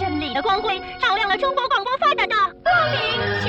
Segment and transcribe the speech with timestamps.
[0.00, 3.47] 真理的光辉照亮了中国广播发展的光明。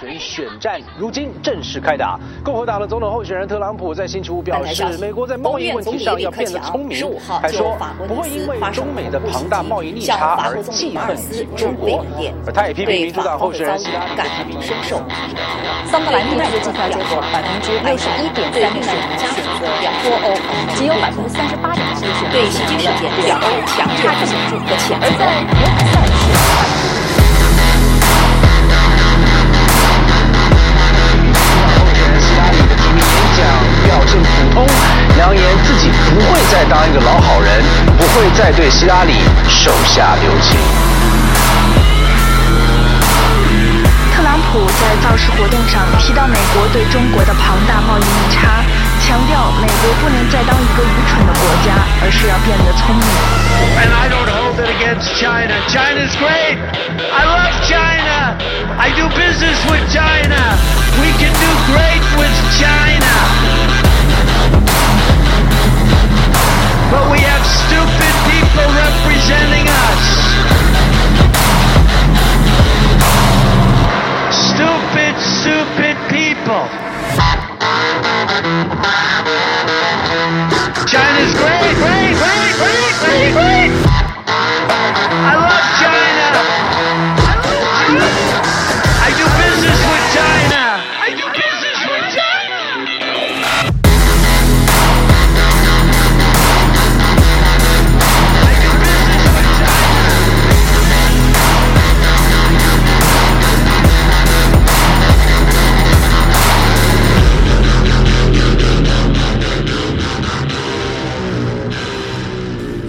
[0.00, 6.98] 选选战如今正式开打，共和党的总统候选人特朗普在星期五表示，美国在贸易问题上要变得聪明，
[7.40, 7.76] 还说
[8.08, 11.16] 不会因为中美的庞大贸易逆差而记恨
[11.56, 12.04] 中国。
[12.44, 15.00] 而他也批评民主党候选人希拉里的深受。
[15.86, 19.30] 桑德兰地区计票结果，百分之六十一点三的选民选
[19.60, 19.64] 择
[20.02, 20.34] 脱欧，
[20.74, 25.22] 仅有百分之三十八点七选对袭击事件表欧强差显著和谴责。
[25.94, 26.03] 而在
[33.94, 34.66] 表现普通，
[35.16, 37.62] 扬言自己不会再当一个老好人，
[37.96, 39.12] 不会再对希拉里
[39.48, 40.58] 手下留情。
[44.12, 48.64] 特朗普在造势活动上提到美国对中国的庞大贸易逆差，
[49.05, 53.03] 强调美国不能再当一个愚蠢的国家，而是要变得聪明。
[53.81, 55.55] And I don't hold it against China.
[55.67, 56.57] China's great.
[57.09, 58.37] I love China.
[58.77, 60.37] I do business with China.
[61.01, 63.13] We can do great with China.
[66.91, 70.03] But we have stupid people representing us.
[74.31, 76.69] Stupid, stupid people.
[78.42, 79.73] Thank you.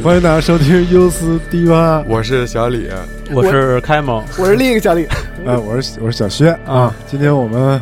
[0.06, 2.88] 欢迎大家收听优思低洼，我是小李，
[3.34, 5.08] 我是开蒙，我是另一个小李，
[5.48, 6.56] 哎，我是我是小薛。
[6.64, 6.94] 啊。
[7.08, 7.82] 今天我们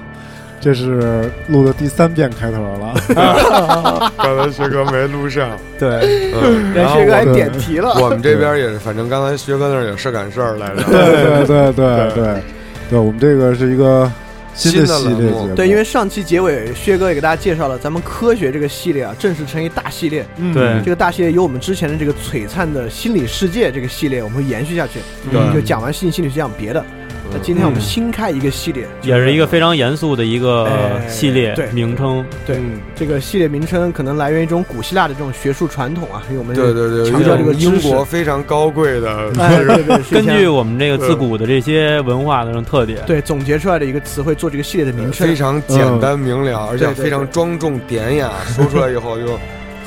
[0.61, 7.93] 这是录的第三遍开头了， 刚才薛哥没录上，对，嗯， 人薛哥还点题了。
[7.99, 12.11] 我们这边也是，反正刚才薛哥那儿有事赶事儿来着，对对对对。
[12.15, 12.43] 对。
[12.89, 14.09] 对，我们这个是一个
[14.53, 20.25] 新的系列节目，对，因为上期结尾薛哥也给大家介绍了咱们科学这个系列啊，正式成一大系列。
[20.37, 24.99] 嗯对这个大系列由我们之前的这个璀璨的心理世界这个系列，我们会延续下去。
[25.31, 26.85] 嗯就讲完心理心理学讲别的。
[27.33, 31.67] 那今天我们新开一个系列，也是一个非常严肃的一个哎系列对。
[31.71, 32.59] 名称，对
[32.95, 45.27] 这个系列名称可能来源于一种古希腊的这种学术传统啊，因为我们对对对，强调这个英国非常高贵的，哎，对 对，是根据我们这个自古的这些文化的这种特点，对总结出来的一个词汇做这个系列的名称。
[45.27, 45.33] 非。
[45.35, 49.27] 常简单明了，而且对对非常庄重典雅，说出来以后又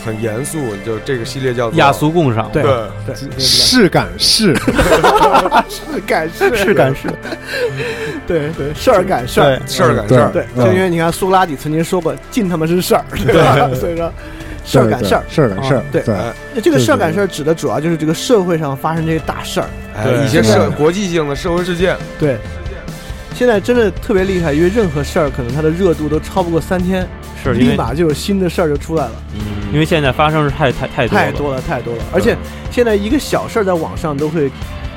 [0.07, 2.73] 很严肃，就这个系列叫做雅俗共赏，对对
[3.07, 4.55] 对，是赶是，
[5.69, 7.09] 是赶事是赶事，
[8.27, 13.69] 对对，事儿赶事儿对，事儿赶事儿，对，嗯就因为你看苏格拉底曾经说过，尽他妈是事儿，对吧？
[13.75, 14.13] 所以说
[14.65, 15.25] 事儿赶事儿。
[15.29, 16.03] 事儿赶事儿啊，对
[16.55, 19.67] 那这个事儿赶事儿指的主要就是这个社会上发生这些大事儿。
[20.25, 22.37] 一些社国际性的社会事件，对，
[23.35, 29.13] 现在真的特别厉害，因为任何事儿可能它的热度都超不过三天，立是因为马就有新的事儿就出来了，
[29.73, 32.03] 因为现在发生是太太太太多了，多了太多了。
[32.13, 32.37] 而且
[32.71, 34.51] 现在一个小事儿在网上都会，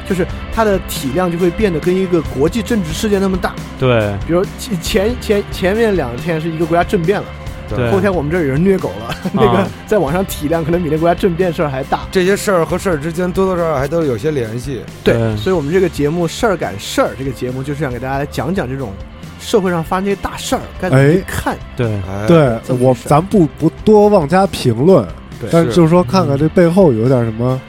[0.07, 3.53] 就是它的体量就会变得跟一个国际政治事件那么大。
[3.79, 7.27] 对比如前前前前面两天是一个国家政变了。
[7.69, 11.99] 对后天我们这儿有人虐狗了， 那个啊在网上体量可能比那国家政变事儿还大。
[12.11, 14.81] 这些事儿和事儿之间多多少少还都有些联系。
[15.03, 18.91] 对，对所以我们这个节目“事儿赶事儿”这个节目就是想给大家来讲讲这种
[19.39, 21.57] 社会上发生这些大事儿该怎么看。
[21.75, 21.87] 对。
[22.07, 25.05] 哎，对我咱不不多妄加评论，
[25.41, 25.67] 但是。
[25.67, 27.59] 但就是说看看这背后有点什么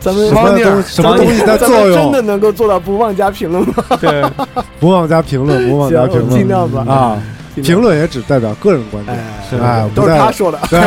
[0.00, 1.96] 咱们什么什么东西在作用？
[1.96, 3.74] 真的，能够做到不妄加评论吗？
[4.00, 4.24] 对，
[4.78, 6.30] 不妄加评论，不妄加评论。
[6.30, 6.84] 尽量吧。
[6.86, 7.22] 啊，
[7.62, 10.58] 评论也只代表个人观点，哎，是哎， 都是他说的。
[10.68, 10.78] 对，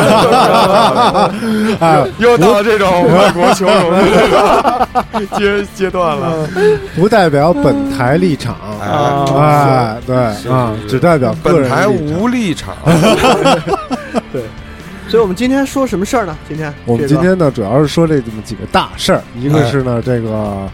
[1.80, 6.48] 哎，又到了这种外国求荣的阶 阶段了。
[6.94, 8.88] 不代表本台立场，哎，
[9.36, 10.16] 哎，对
[10.52, 13.78] 啊，只代表本台无立场无立场。
[15.08, 16.38] 所以我们今天说什么事儿呢？
[16.46, 20.68] 今天我们今天呢，主要是说这这么几个大事儿，一个是呢，这个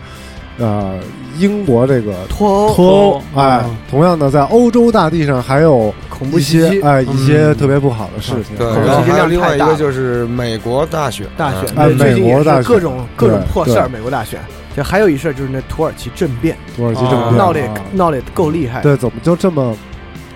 [0.58, 0.99] 呃，
[1.38, 2.75] 英国这个脱欧。
[2.75, 6.69] 脱欧，哎嗯，同样的，在欧洲大地上还有恐怖一袭击。
[6.69, 14.41] 些哎一些嗯特别不好的事情，对，恐怖然后袭击量还有另外一个就是美国大选，大选，美国大选各种各种破事儿，美国大选。
[14.75, 17.37] 这还有一事儿就是那土耳其政变，土耳其啊政变。
[17.37, 18.82] 闹得啊闹得够厉害。
[18.82, 19.75] 对，怎么就这么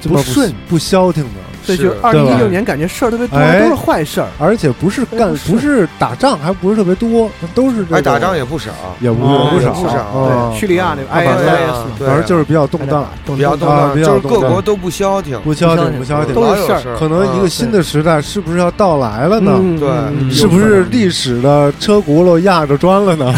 [0.03, 0.51] 不顺。
[0.67, 1.31] 不消停呢？
[1.67, 8.71] 对，就二零一六年感觉事儿特别多，都是坏事儿，而且不是干， 不是打仗，还不是特别多，都是哎，打仗也不少，
[9.01, 10.51] 也不不少不少。
[10.53, 16.97] 对，叙利亚那个 IS，反正就是比较动荡，比较动荡，就是各国都不消停，不消停，不消停，都是事儿。
[16.99, 19.59] 可能一个新的时代是不是要到来了呢？
[19.79, 23.35] 对，是不是历史的车轱辘压着砖了呢？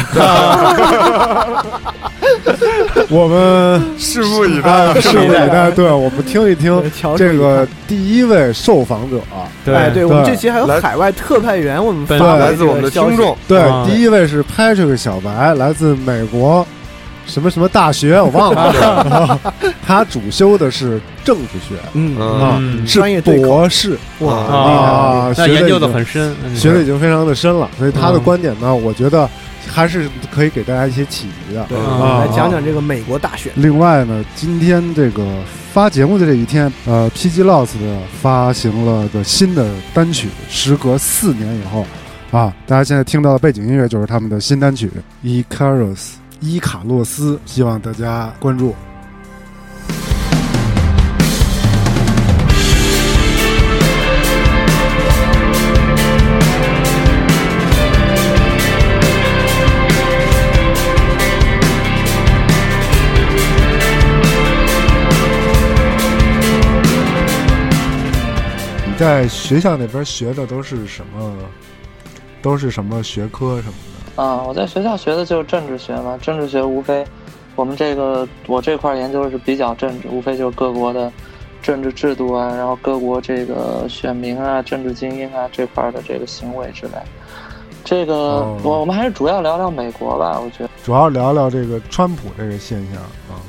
[3.08, 5.70] 我们拭目以待，拭目以待。
[5.72, 6.82] 对，我们听一听
[7.16, 9.18] 这个第一位受访者。
[9.64, 12.04] 对，对我们这期还有海外特派员，我们
[12.38, 13.34] 来自我们的听众。
[13.48, 16.66] 对，第一位是 Patrick 小白，来自美国
[17.24, 19.40] 什么什么大学，我忘了。
[19.86, 23.96] 他主修的是政治学，嗯啊，是博士。
[24.18, 27.70] 哇啊，那研究的很深，学的已经非常的深了。
[27.78, 29.26] 所以他的观点呢，我觉得。
[29.72, 33.52] 还是可以给大家一些启迪的，对，来讲讲这个美国大选。
[33.54, 35.22] 另外呢，今天这个
[35.72, 37.76] 发节目的这一天，呃，PG Lost
[38.20, 41.86] 发行了个新的单曲，时隔四年以后，
[42.30, 44.90] 啊，大家现在听到的背景音乐就是他们的新单曲
[45.26, 45.96] 《Icarus》，
[46.40, 48.74] 伊卡洛斯，希望大家关注。
[69.02, 71.36] 在学校那边学的都是什么？
[72.40, 73.74] 都是什么学科什么
[74.14, 74.22] 的？
[74.22, 76.16] 啊，我在学校学的就是政治学嘛。
[76.22, 77.04] 政治学无非，
[77.56, 81.10] 我们这个我这块研究的是比较政治，无非就是各国的
[81.60, 86.92] 政治制度啊，然后各国这个选民啊、政治精英啊这块的这个行为之类。
[87.82, 93.42] 这个我我们还是主要聊聊美国吧，我觉得主要聊聊这个川普这个现象啊。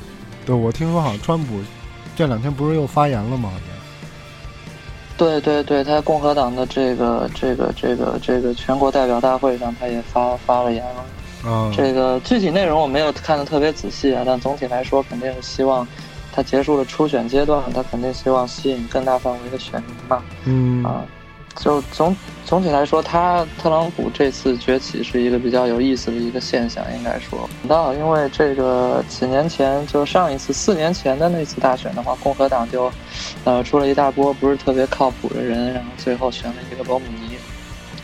[0.44, 1.60] 对，我听说好像川普
[2.16, 3.52] 这两天不是又发言了吗？
[5.16, 11.04] 对对对，他共和党的这个这个这个这个全国代表大会上，他也发发了言了。
[11.46, 15.86] 嗯，这个具体内容我没有看的特别仔细啊，但总体来说，肯定是希望
[16.32, 20.22] 他结束了初选阶段，他肯定希望吸引更大范围的选民吧。
[20.44, 21.04] 嗯啊。
[21.56, 22.14] 就总
[22.44, 27.48] 总体来说，他特朗普这次崛起是一个比较有意思的一个现象，应该说。
[27.68, 32.92] 到因为这个几年前，就上一次四年前的那次大选的话，共和党就，
[33.44, 37.36] 呃，出了一大波不是特别靠谱的人，然后最后选了一个罗姆尼。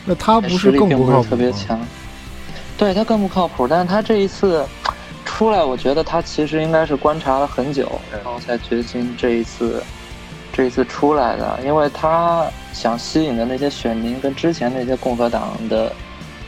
[0.07, 1.79] 那他不是实力并不是特别强。
[2.79, 4.65] 对他更不靠谱，但是他这一次
[5.27, 9.83] 出来，我觉得他其实应该是观察了很久，然后才决心这一次。
[10.53, 15.93] 这一次出来的，因为他想吸引的那些选民跟之前那些共和党的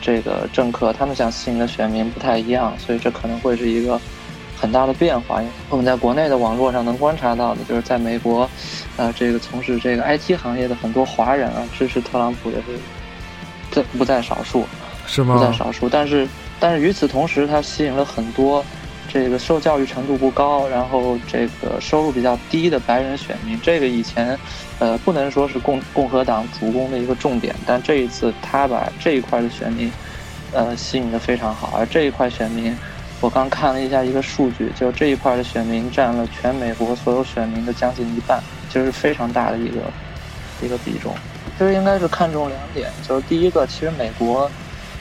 [0.01, 3.99] 这个政客，他们想吸引的选民不太一样，所以这可能会是一个
[4.59, 5.41] 很大的变化。
[5.69, 8.49] 我们在国内的网络上能观察到的，就是在美国，
[8.97, 12.63] 呃，这个从事这个 IT 行业的很多华人啊，支持特朗普也是
[13.71, 14.65] 这不在少数，
[15.07, 15.35] 是吗？
[15.35, 16.27] 不在少数，但是
[16.59, 18.63] 但是与此同时，他吸引了很多。
[19.07, 24.37] 这个受教育程度不高，然后这个收入比较低的白人选民，这个以前，
[24.79, 29.91] 呃，不能说是共共和党主攻的一个重点，但这一次他把这一块的选民，
[30.51, 31.73] 呃，吸引的非常好。
[31.77, 32.75] 而这一块选民，
[33.21, 39.81] 我刚看了一下一个数据，就这一块的选民占了全美国所有选民的将近一半，就是非常大的一个
[40.61, 41.13] 一个比重。
[41.57, 44.49] 其实应该是看重两点，就是第一个，其实美国。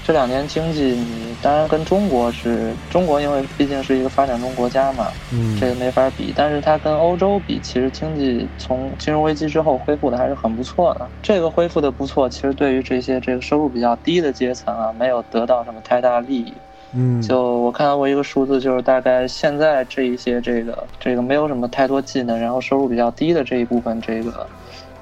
[0.02, 6.32] 这两年经济，你当然跟中国是中国，因为毕竟是一个发展中国家嘛，嗯，这个没法比。
[6.34, 11.08] 但是它跟欧洲比，其实经济从金融危机之后恢复的还是很不错的。
[11.22, 16.52] 这个恢复的不错，其实对于这些这个收入比较低的阶层啊，没有得到什么太大利益。
[16.94, 24.46] 嗯，就我看到过一个数字，就是大概现在这一些这个这个没有什么太多技能，然后收入比较低的这一部分这个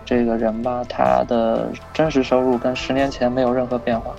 [0.05, 4.15] 这个人吧，他的真实收入跟十年前没有任何变化。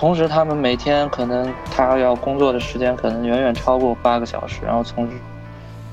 [0.00, 5.12] 同时，他们每天可能他要工作的时间可能远远超过八个小时，然后从事，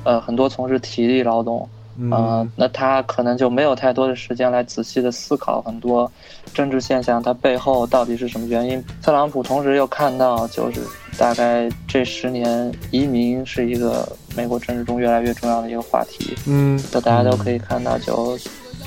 [0.06, 6.10] 呃，很多从事体力劳动，嗯，那他可能就没有太多的时间来仔细的思考很多
[6.54, 8.82] 政治现象它背后到底是什么原因。
[9.04, 10.80] 特朗普同时又看到，就是
[11.20, 18.40] 大概这十年移民是一个美国政治中越来越重要的一个话题，嗯，那大家都可以看到，就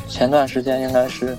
[0.08, 1.36] 前段时间应该是。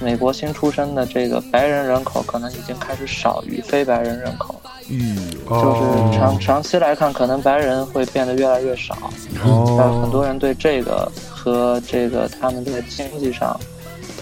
[0.00, 5.16] 美国新出生的这个白人人口可能已经开始少于非白人人口，嗯，
[5.48, 8.96] 就是长长期来看，可能白人会变得越来越少。
[9.44, 13.58] 哦，很多人对这个和这个他们在经济上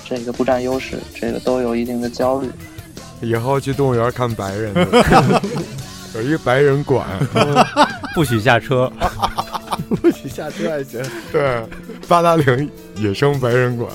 [0.04, 2.50] 这个不占优势，这个都有一定的焦虑。
[3.20, 4.72] 以后去动物园看白人，
[6.14, 7.06] 有一个白人馆，
[8.14, 8.90] 不许下车。
[10.00, 11.02] 不许下车还行。
[11.30, 11.62] 对，
[12.08, 13.90] 八达岭野生白人馆。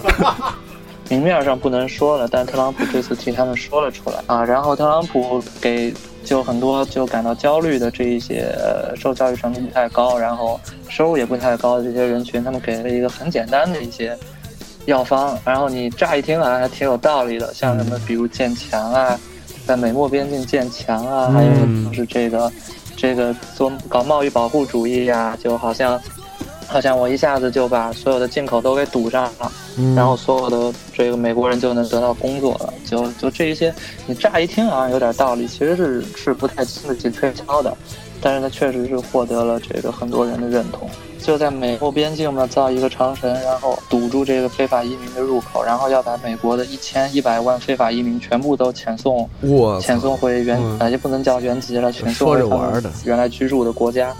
[1.12, 4.46] 明面上不能说了，但特朗普这次替他们说了出来啊。
[4.46, 8.48] 然后特朗普给就很多就感到焦虑的这一些
[8.96, 14.18] 受教育程度不太高，然后收入也不太高的这些人群，他们给了一个很简单的一些
[14.86, 15.38] 药方。
[15.44, 19.20] 然后你乍一听啊，还挺有道理的，像什么比如建墙啊，
[19.68, 21.52] 在美墨边境建墙啊，还有
[21.90, 22.50] 就是这个
[22.96, 26.00] 这个做搞贸易保护主义呀，就好像。
[26.72, 29.52] 好像我一下子就把所有的进口都给堵上了，
[29.94, 32.74] 然后所有的这个美国人就能得到工作了。
[32.86, 33.74] 就就这一些，
[34.08, 37.76] 你乍一听好像有点道理，其实是是不太经得起推敲的。
[38.24, 40.88] 但是它确实是获得了这个很多人的认同。
[41.20, 49.28] 就在美墨边境嘛，造一个长城，然后堵住这个非法移民的入口，然后要把美国的一千一百万非法移民全部都遣送，
[49.82, 54.16] 遣送回原，啊也不能叫原籍了，遣送回他们原来居住的国家。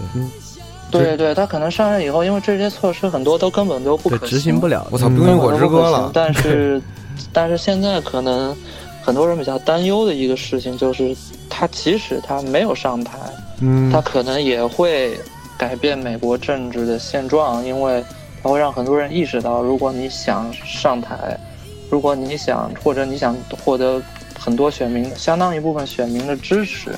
[1.00, 4.86] 对对，他可能上任以后，因为这些措施很多都根本都不可执行不了。
[4.90, 6.10] 我操，冰与火之歌了。
[6.12, 6.80] 但是，
[7.32, 8.54] 但是现在可能
[9.02, 11.16] 很多人比较担忧的一个事情就是，
[11.48, 13.18] 他即使他没有上台，
[13.60, 15.18] 嗯，他可能也会
[15.56, 18.04] 改变美国政治的现状，因为
[18.42, 21.38] 他会让很多人意识到，如果你想上台，
[21.90, 23.34] 如果你想或者你想
[23.64, 24.00] 获得。
[24.44, 26.90] 很多选民，相当一部分选民的支持，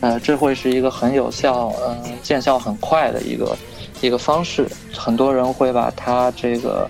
[0.00, 3.54] 呃，这会是一个很有效，嗯，见效很快的一个
[4.00, 4.66] 一个方式。
[4.96, 6.88] 很多人会把他这个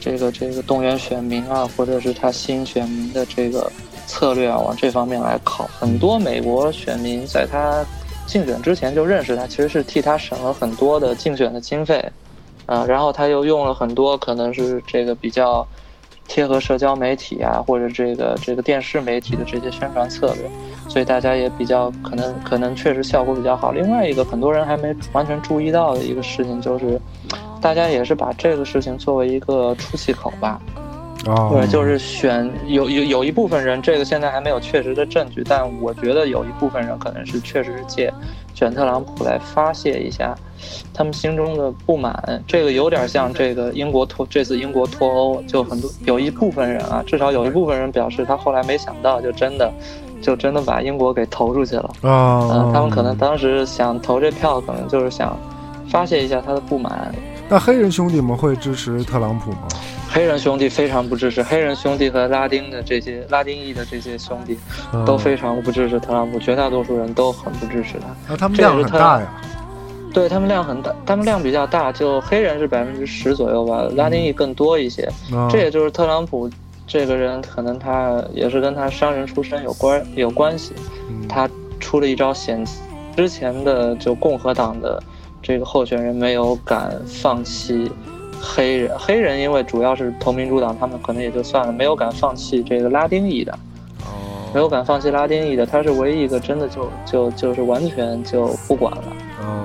[0.00, 3.70] 这个这个动员选民啊，或者是他吸引选民的这个
[4.06, 5.68] 策略啊，往这方面来靠。
[5.78, 7.84] 很多美国选民在他
[8.26, 12.02] 竞选之前就认识他，其实是替他省了很多的竞选的经费，
[12.64, 15.68] 啊，然后他又用了很多可能是这个比较。
[16.26, 20.50] 贴合社交媒体啊，或者这个这个电视媒体的这些宣传策略，
[20.88, 23.72] 所以大家也比较可能可能确实效果比较好。
[23.72, 27.00] 另外一个很多人还没完全注意到的一个事情就是，
[27.60, 30.60] 大家也是把这个事情作为一个出气口吧。
[31.26, 38.12] 或者，就是选有有有一部分人，这个现在还没有确实的证据，但我觉得有一部分人可能是确实是借
[38.54, 40.34] 选特朗普来发泄一下
[40.92, 42.42] 他们心中的不满。
[42.46, 49.72] 这个有点像这个英国脱这次英国脱欧，就很多有一部分人啊，至少有一部分人表示他后来没想到，就真的
[50.22, 52.70] 就真的把英国给投出去了啊。
[52.72, 55.38] 他们可能当时想投这票，可能就是想
[55.88, 57.14] 发泄一下他的不满。
[57.48, 59.68] 那黑人兄弟们会支持特朗普吗？
[60.10, 64.56] 黑人兄弟非常不支持，黑人兄弟和拉丁的这些拉丁裔的这些兄弟
[65.04, 68.06] 都非常不支持特朗普，绝大多数人都很不支持他。
[68.28, 69.26] 那他们量很大呀？
[70.14, 75.06] 对他们量很大，他们量比较大，就黑人是百分之十左右吧，拉丁裔更多一些。
[75.50, 76.48] 这也就是特朗普
[76.86, 80.72] 这个人，可能他也是跟他商人出身有关有关系。
[81.28, 82.78] 他出了一招险棋，
[83.16, 85.02] 之前的就共和党的
[85.42, 87.90] 这个候选人没有敢放弃。
[88.40, 93.52] 黑人，黑人因为主要是投民主党，他们可能也就算了，没有敢放弃这个拉丁裔的，
[94.02, 99.02] 哦，没有敢放弃拉丁裔的，他是唯一一个真的就就就是完全就不管了，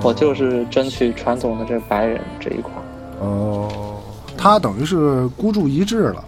[0.02, 2.72] 我就是争取传统的这白人这一块，
[3.20, 3.68] 哦，
[4.36, 6.24] 他等于是孤注一掷了，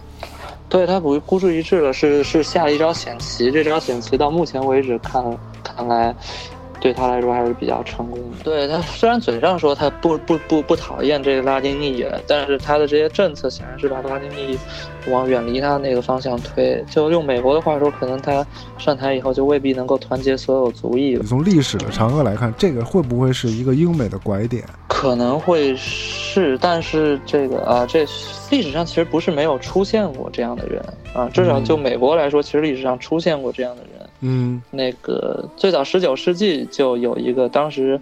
[0.69, 5.23] 对他不孤注一掷了，是是下了一招险棋，这招险棋到目前为止看
[5.63, 6.15] 看来。
[6.83, 8.43] 对他来说还是比较成功的。
[8.43, 14.59] 对他虽然嘴上说他不不不不讨厌这个拉丁裔，但是他的这些政策显然是把拉丁裔
[15.07, 16.83] 往远离他那个方向推。
[16.91, 18.45] 就用美国的话说，可能他
[18.77, 21.23] 上台以后就未必能够团结所有族裔了。
[21.23, 24.65] 从历史的长河来看，这个会不会是一个英美的拐点？
[24.89, 28.05] 可能会是，但是这个啊，这
[28.49, 31.29] 历史上其实不是没有出现过这样的人啊。
[31.29, 33.92] 至少就美国来说，其实历史上出现过这样的人。
[34.25, 37.99] 嗯，那个最早十九世纪就有一个，当时，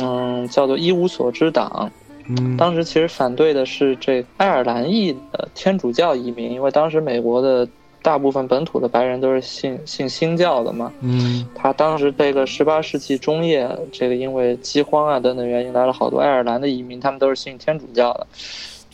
[0.00, 1.90] 嗯，叫做一无所知党，
[2.28, 7.68] 嗯，当时其实反对的是这爱尔兰裔的天主教移民，因为当时美国的
[8.02, 18.24] 大部分本土的白人都是信信新教的嘛，嗯，他当时这个十八世纪中叶，这个因为饥荒啊等等原因来了好多爱尔兰的移民，他们都是信天主教的，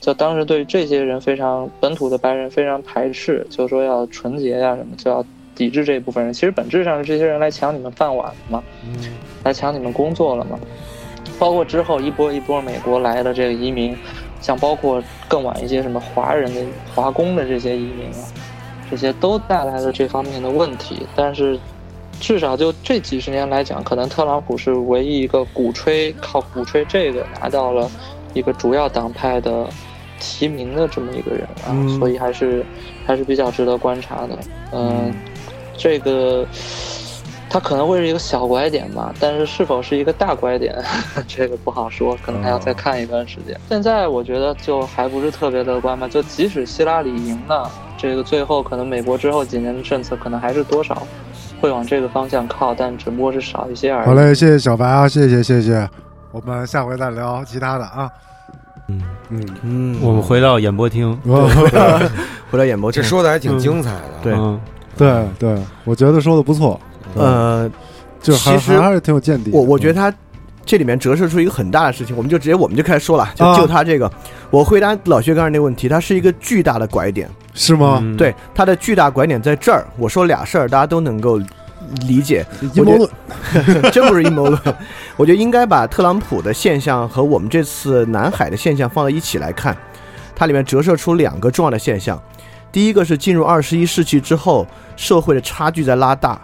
[0.01, 5.23] 就当时对这些人非常本土的白人非常排斥，就说要纯洁呀什么就要。
[5.55, 8.97] 抵制这一部分人，其实本质上是这些人来抢你们饭碗嘛，嗯，
[9.45, 10.59] 来抢你们工作了嘛。
[11.39, 13.97] 包括之后一波一波美国来的这个移民，
[14.41, 16.61] 像包括更晚一些什么华人的
[16.95, 18.23] 华工的这些移民啊，
[18.91, 21.07] 这些都带来了这方面的问题。
[21.17, 21.59] 但是，
[22.21, 27.91] 至少就这几十年来讲，可能特朗普是唯一一个鼓吹靠鼓吹这个拿到了
[28.33, 29.67] 一个主要党派的
[30.21, 32.65] 提名的这么一个人啊，所以还是
[33.05, 34.39] 还是比较值得观察的，
[34.73, 35.13] 嗯。
[35.77, 36.47] 这个
[37.49, 40.77] 它可能会是一个小拐点吧，但是是否是一个大拐点，
[41.29, 43.59] 这个不好说，可能还要再看一段时间。
[43.69, 51.07] 现在我觉得就还不是特别乐观吧，就即使希拉里赢了，这个最后可能美国之后几年的政策可能还是多少
[51.61, 54.07] 会往这个方向靠，但只不过是少一些而已。
[54.07, 55.89] 好嘞，谢谢小白啊，谢谢谢谢，
[56.33, 58.11] 我们下回再聊其他的啊。
[58.89, 59.01] 嗯
[59.31, 61.17] 嗯嗯，我们回到演播厅，
[62.51, 64.11] 回到演播厅，这说的还挺精彩的。
[64.23, 64.35] 对
[64.97, 66.81] 对对，我觉得说的不错。
[67.15, 67.71] 呃，
[68.21, 69.51] 就其实还是挺有见地。
[69.53, 70.13] 我我觉得他
[70.65, 74.11] 这里面折射出一个很大的事情，我们就直接我们就开始说了，就就他这个，
[74.51, 78.03] 我回答老薛刚才那个问题，它是一个巨大的拐点，是吗？
[78.17, 79.87] 对，它的巨大拐点在这儿。
[79.99, 81.39] 我说俩事儿，大家都能够
[82.09, 82.45] 理解。
[82.73, 83.11] 阴谋论，
[83.93, 84.59] 真不是阴谋论。
[85.17, 89.77] 我觉得应该把特朗普的现象和我们这次南海的现象放到一起来看，
[90.35, 92.21] 它里面折射出两个重要的现象。
[92.75, 94.67] 第一个是进入二十一世纪之后，
[94.97, 96.37] 社会的差距在拉大，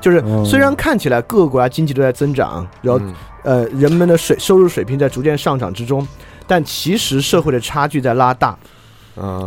[0.00, 3.00] 就是虽然看起来各个国家经济都在增长，然后
[3.44, 6.04] 呃人们的水收入水平在逐渐上涨之中，
[6.48, 8.58] 但其实社会的差距在拉大，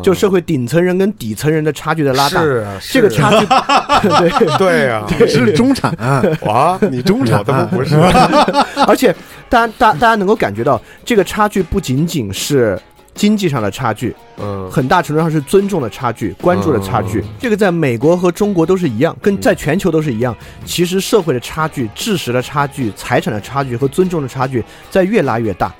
[0.01, 3.45] 就社会顶层人跟底层人的差距在拉大，是啊，这个差距，
[4.07, 4.57] 对。
[4.57, 7.97] 对呀，是中产啊， 你中产的不是，
[8.87, 9.13] 而且
[9.49, 12.79] 大家大大家能够感觉到这个差距不仅仅是。
[13.13, 17.23] 经济上的差距，嗯，很大程度上是尊重的差距、关注的差距。
[17.39, 20.35] 这个在美国和中国都是一样，跟在全球都是一样。
[20.65, 25.73] 其实社会的差距、知识的差距、财产的差距和尊重的差距在越拉越大，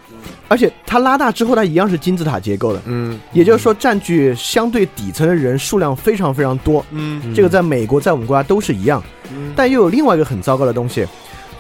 [0.48, 9.02] 而且它拉大之后，它一样是金字塔结构的，嗯，也就是说，占据相对底层的人数量非常非常多，嗯，这个在美国，在我们国家都是一样，
[9.56, 11.08] 但又有另外一个很糟糕的东西。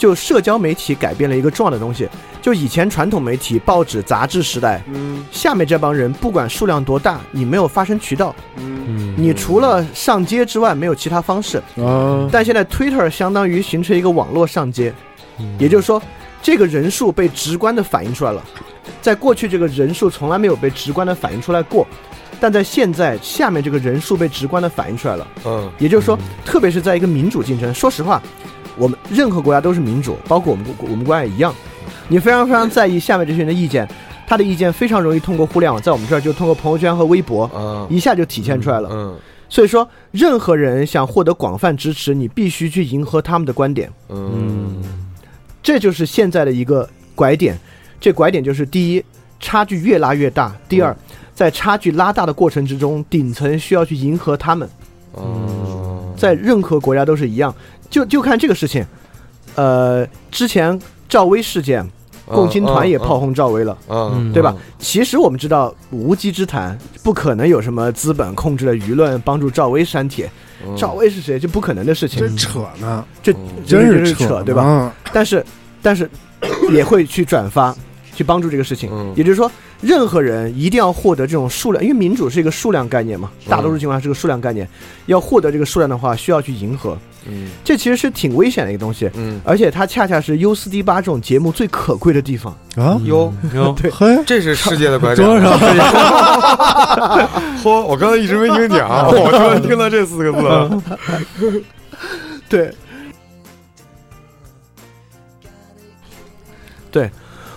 [0.01, 2.09] 就社交媒体改变了一个重要的东西，
[2.41, 14.91] 就以前传统媒体、报纸、杂志时代，嗯，下面这帮人不管数量多大，你没有发声渠道，嗯，你除了上街之外没有其他方式，啊，但现在 Twitter 相当于形成一个网络上街，
[15.59, 16.01] 也就是说，
[16.41, 18.43] 这个人数被直观的反映出来了，
[19.03, 21.85] 在过去这个人数从来没有被直观的反映出来过，
[22.39, 28.19] 但在现在下面这个人数被直观的反映出来了，嗯，也就是说，特别是在一个民主竞争，说实话。
[28.77, 31.53] 我们任何国家都是民主，包括我们我们国家也一样。
[32.07, 33.87] 你非常非常在意下面这些人的意见，
[34.27, 38.89] 他的意见非常容易通过互联网，在我们这儿就通过朋友圈和微博，一下就体现出来了。
[38.91, 39.15] 嗯，
[39.47, 43.89] 所以说，任何人想获得广泛支持，你必须去迎合他们的观点。
[44.09, 44.83] 嗯，
[45.63, 47.57] 这就是现在的一个拐点。
[47.99, 49.03] 这拐点就是第一，
[49.39, 50.95] 差距越拉越大；第二，
[51.33, 54.67] 在差距拉大的过程之中，顶层需要去迎合他们。
[55.15, 57.53] 嗯，在任何国家都是一样。
[57.91, 58.83] 就就看这个事情，
[59.53, 61.85] 呃，之前赵薇事件，
[62.25, 64.55] 共青团也炮轰赵薇了，嗯，对吧？
[64.79, 70.27] 其实我们知道无稽之谈，不可能有什么资本控制了舆论帮助赵薇删帖，
[70.75, 71.37] 赵薇是谁？
[71.37, 73.31] 这不可能的事情，这扯呢，这
[73.67, 74.91] 真是扯，对吧？
[75.13, 75.45] 但是
[75.81, 76.09] 但是
[76.71, 77.75] 也会去转发，
[78.15, 79.51] 去帮助这个事情，也就是说。
[79.81, 84.69] 任何人一定要获得这种数量，因为民主是一个数量概念嘛，大多数情况下是个数量概念。
[85.07, 86.95] 要获得这个数量的话，需要去迎合。
[87.27, 89.09] 嗯，这其实是挺危险的一个东西。
[89.13, 92.99] 嗯，而且它恰恰是 U 四 D 八这种节目最可贵的地方啊。
[93.03, 93.91] 有有， 对，
[94.25, 95.27] 这是世界的拐点。
[95.27, 95.57] 多少？
[97.63, 97.81] 嚯！
[97.83, 100.81] 我刚才一直没听讲， 我突然听到这四个字。
[102.49, 102.73] 对，
[106.91, 107.09] 对。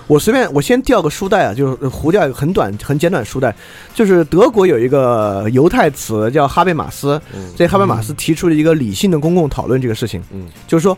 [0.07, 3.55] 我随便，我先调个书带啊，就是胡调一个很短、很简短书带，
[3.95, 7.21] 就是德国有一个犹太词叫哈贝马斯，
[7.57, 10.97] 这哈贝马斯提出了一个理性的公共讨论这个事情，嗯，就是说，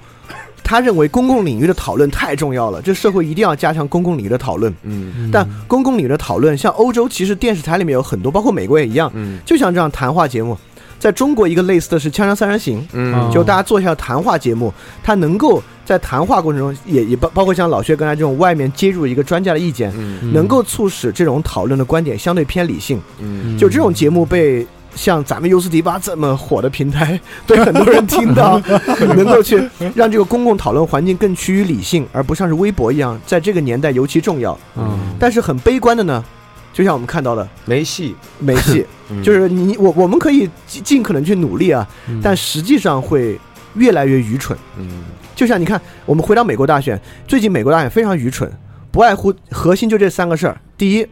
[0.64, 10.56] 他认为公共领域的讨论太重要了，这社会一定要加强公共领域的讨论，嗯，但公共领域的讨论，像欧洲其实电视台里面有很多，包括美国也一样，嗯，就像这样谈话节目。
[10.98, 14.72] 在中国，一个类似的是《锵锵三人行》，嗯，就大家做一下谈话节目，
[15.04, 28.60] 它能够在谈话过程中，也也包包括像老薛刚才这种外面接入一个专家的意见，嗯，能够促使这种讨论的观点相对偏理性，嗯，就这种节目被像咱们优斯迪吧这么火的平台 被很多人听到，
[29.16, 29.62] 能够去
[29.94, 34.58] 让这个公共讨论环境更趋于理性，而不像是微博一样，在这个年代尤其重要。
[34.76, 36.24] 嗯，但是很悲观的呢。
[36.72, 38.84] 就像我们看到的，没戏，没戏，
[39.24, 41.88] 就是你我我们可以尽尽可能去努力啊，
[42.22, 43.40] 但实际上会
[43.76, 44.58] 越来越愚蠢。
[44.78, 48.50] 嗯，就像你看，我们回到美国大选，最近美国大选非常愚蠢，
[48.90, 51.06] 不外乎核心就这三个事儿：第一，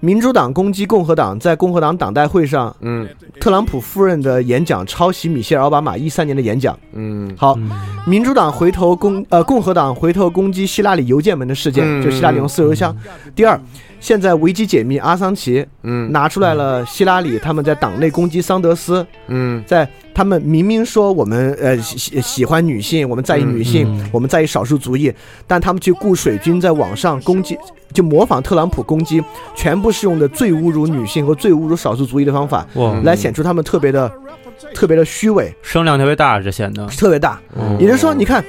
[0.00, 3.08] 民主党攻击共和党，在共和党党代会上，嗯，
[3.40, 7.58] 特朗普夫人的演讲抄袭米歇尔奥巴马一三年的演讲，嗯，好，
[8.06, 12.94] 民主党回头攻呃共和党回头攻击希拉里邮件门的事件，就希拉里用私邮箱。
[13.34, 13.60] 第二。
[14.06, 25.12] 现在维基解密，阿桑奇，嗯，拿出来了希拉里他们在党内攻击桑德斯，嗯，在他们明明说我们呃喜喜欢女性，我们在意女性，我们在意少数族裔，
[25.44, 27.58] 但他们去雇水军在网上攻击，
[27.92, 29.20] 就模仿特朗普攻击，
[29.56, 32.64] 全部是用的最侮辱女性和最侮辱少数族裔的方法，
[33.02, 34.08] 来显出他们特别的
[34.72, 36.86] 特别的虚伪，声量特别大，这显得。
[36.86, 37.40] 特别大。
[37.80, 38.44] 也就是说，你看，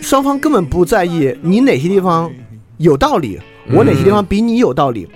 [0.00, 2.30] 双方根本不在意你哪些地方
[2.76, 5.08] 有道理，我哪些地方比你有道理，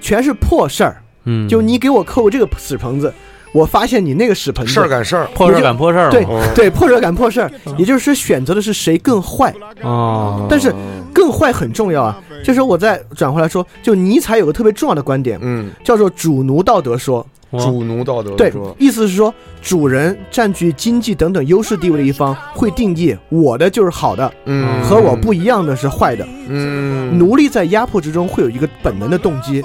[0.00, 1.02] 全是破事儿。
[1.24, 3.12] 嗯，就你给我扣这个屎盆子。
[3.52, 10.46] 我发现你那个屎盆子事儿赶事儿，破事儿赶破事儿，对对，破事儿赶破事儿，也就是选择的是谁更坏哦。
[10.48, 10.74] 但是
[11.12, 17.26] 更坏很重要啊，就是我再转回来说，就尼采有个特别重要的观点，嗯，叫做主奴道德说。
[17.58, 27.18] 主奴道德对，意思是说，主人占据经济等等优势地位的一方会定义我的就是好的，嗯，和我不一样的是坏的，嗯。
[27.18, 29.62] 奴隶在压迫之中会有一个本能的动机，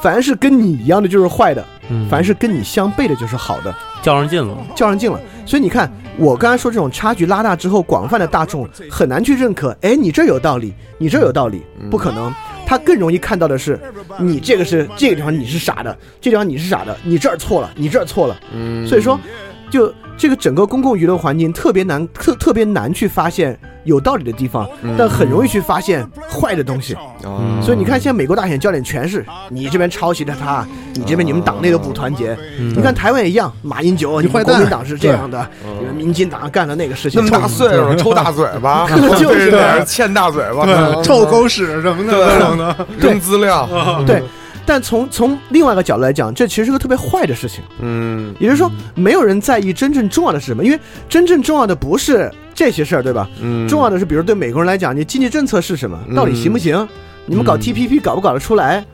[0.00, 1.62] 凡是跟你一样的就是坏的，
[2.08, 5.20] 凡是跟你相悖的就是好的，较上劲了，较上劲了。
[5.44, 9.76] 所以你看，我刚才说这种差距拉大之后，广泛的大众很难去认可。
[9.82, 12.32] 哎，你这有道理，你这有道理，不可能。
[12.66, 13.78] 他更容易看到的是，
[14.18, 18.40] 你这个是这个地方你是傻的，这地方你是傻的，你这儿错了，你这儿错了。
[18.54, 19.18] 嗯，所以说，
[19.70, 26.96] 就这个整个公共娱乐环境特别难，特特别难去发现有道理的地方，但很容易去发现坏的东西。
[27.60, 32.36] 所以你看，现在美国大选焦点全是你这边抄袭的他，你这边你们党内都不团结。
[32.58, 35.46] 你看台湾也一样，马英九，你坏国民党是这样的，
[35.80, 39.52] 你们民进党干的那个事情，那么大岁数 抽大嘴巴，就是。
[39.84, 43.68] 欠大嘴巴，臭狗屎什么的，扔的扔资料，
[44.06, 44.22] 对。
[44.66, 47.62] 但从从另外一个角度来讲，这其实是个特别坏的事情。
[47.80, 53.28] 嗯，也就是说，没有人在意真正重要的是什么，因为真正重要的不是这些事儿，对吧？
[53.42, 56.88] 嗯，重要的是，比如对美国人来讲，你经济政策是什么，到底行不行？
[57.26, 58.84] 你们搞 TPP 搞不搞得出来？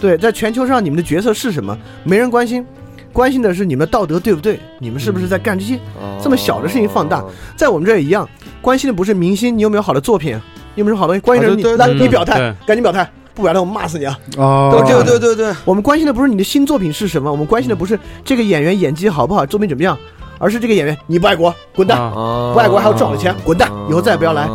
[0.00, 1.76] 对，在全球上你们的角色是什么？
[2.04, 2.64] 没人关心，
[3.12, 4.60] 关心的是你们的道德对不对？
[4.78, 5.78] 你们是不是在干这些
[6.22, 7.24] 这么小的事情放大？
[7.56, 8.28] 在我们这儿也一样，
[8.60, 10.40] 关心的不是明星，你有没有好的作品，
[10.76, 11.20] 有没有好东西？
[11.20, 13.08] 关心的是你，来你表态，赶紧表态。
[13.38, 14.18] 不然的，我骂死你啊！
[14.36, 19.96] 哦，对对对对，我们关心的不是你的新作品是什么，我们关心的不是这个演员演技好不好，作品怎么样，
[20.38, 21.96] 而是这个演员你不爱国，滚蛋！
[22.12, 23.70] 不爱国还要赚我的钱，滚蛋！
[23.88, 24.48] 以后再也不要来。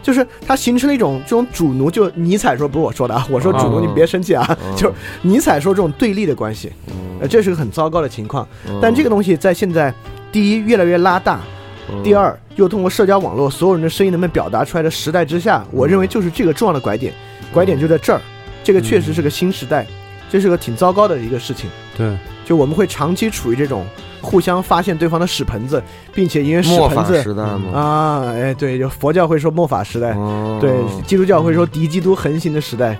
[0.00, 6.72] 就是它形成了一种这种主奴，就尼采说不是我说的啊，我说主奴你别生气啊， 就是尼采说这种对立的关系，
[7.20, 8.46] 呃，这是个很糟糕的情况。
[8.80, 9.92] 但这个东西在现在，
[10.30, 11.40] 第一越来越拉大，
[12.04, 17.12] 第二又通过社交网络所有人的声音能不能表达出来的时代之下，我认为就是这个重要的拐点。
[17.52, 18.20] 拐点就在这儿，
[18.62, 19.86] 这个确实是个新时代，
[20.28, 21.68] 这是个挺糟糕的一个事情。
[21.96, 23.84] 对，就我们会长期处于这种
[24.22, 25.82] 互相发现对方的屎盆子，
[26.14, 27.78] 并且因为屎盆子时代吗？
[27.78, 30.14] 啊，哎，对，就佛教会说末法时代，
[30.60, 30.72] 对，
[31.06, 32.96] 基督教会说敌基督横行的时代，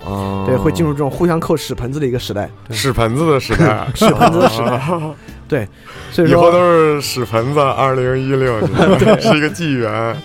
[0.47, 4.83] 对，会进入这种互相扣屎盆子的一个时代，屎盆子的时代， 屎盆子的时代，
[5.51, 5.67] 对，
[6.13, 7.59] 所以说以后都是屎盆子。
[7.59, 8.61] 二零一六
[9.19, 10.17] 是一个纪元，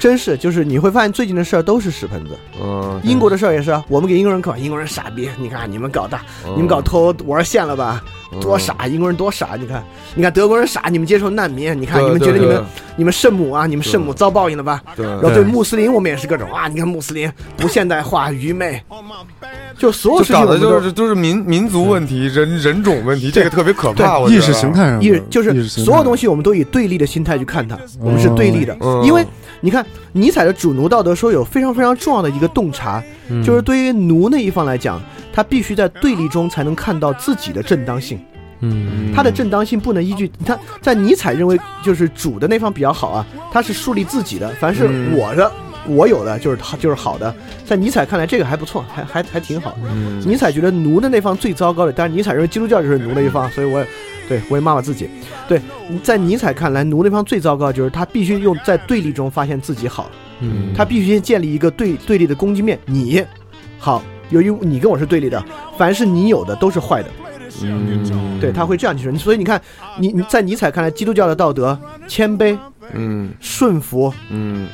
[0.00, 2.36] 真是，就是你会发现最近的事儿都是屎盆子。
[2.60, 8.02] 嗯，英国的事儿也是，我们给英国人搞，英国人傻逼，你看你们搞大，你们搞偷玩线了吧？
[8.40, 9.50] 多傻，英国人多傻！
[9.56, 9.82] 你看，
[10.16, 12.64] 你看德国人傻，你们接受难民，你看你们觉得你们
[12.96, 14.82] 你们圣母啊，你们圣母遭报应了吧？
[14.96, 18.82] 然后对穆斯林，我们也是各种啊，你看穆斯林不现代化、愚昧，
[19.78, 24.18] 就所有事情搞的就是都是民民族问题、人人种问题，这个特别可怕。
[24.22, 29.24] 意识形态上，意就是所有东西我们都以对立的心态去看它，我们是对立的，因为
[29.60, 33.02] 你看尼采的主奴道德说有非常非常重要的一个洞察，
[33.44, 35.00] 就是对于奴那一方来讲。
[35.36, 38.18] 他必须在对立中才能看到自己的正当性，
[38.60, 45.52] 嗯，他的正当性不能依据他，在尼采认为就是主的那方比较好啊，他是树立自己的，凡是我的，
[45.88, 49.76] 我有的就是他就是好的，在尼采看来这个还不错，还还还挺好。
[50.24, 53.86] 尼采觉得奴的那方最糟糕的，但是尼采认为基督教就是奴的一方，所以我也
[54.28, 55.08] 对我也骂骂自己。
[55.48, 55.60] 对，
[56.02, 63.24] 在尼采看来，奴那方最糟糕就是他必须用在对立中发现自己好，嗯，他必须先建立一个对对立的攻击面，你
[63.78, 64.02] 好。
[64.30, 65.40] 由于你跟我是对立的，
[65.78, 67.08] 凡是你有的都是坏的，
[67.62, 69.16] 嗯，对，他会这样去说。
[69.16, 69.62] 所以你看，
[70.00, 72.58] 你你在尼采看来，基督教的道德谦卑，
[72.92, 74.66] 嗯，顺服，嗯，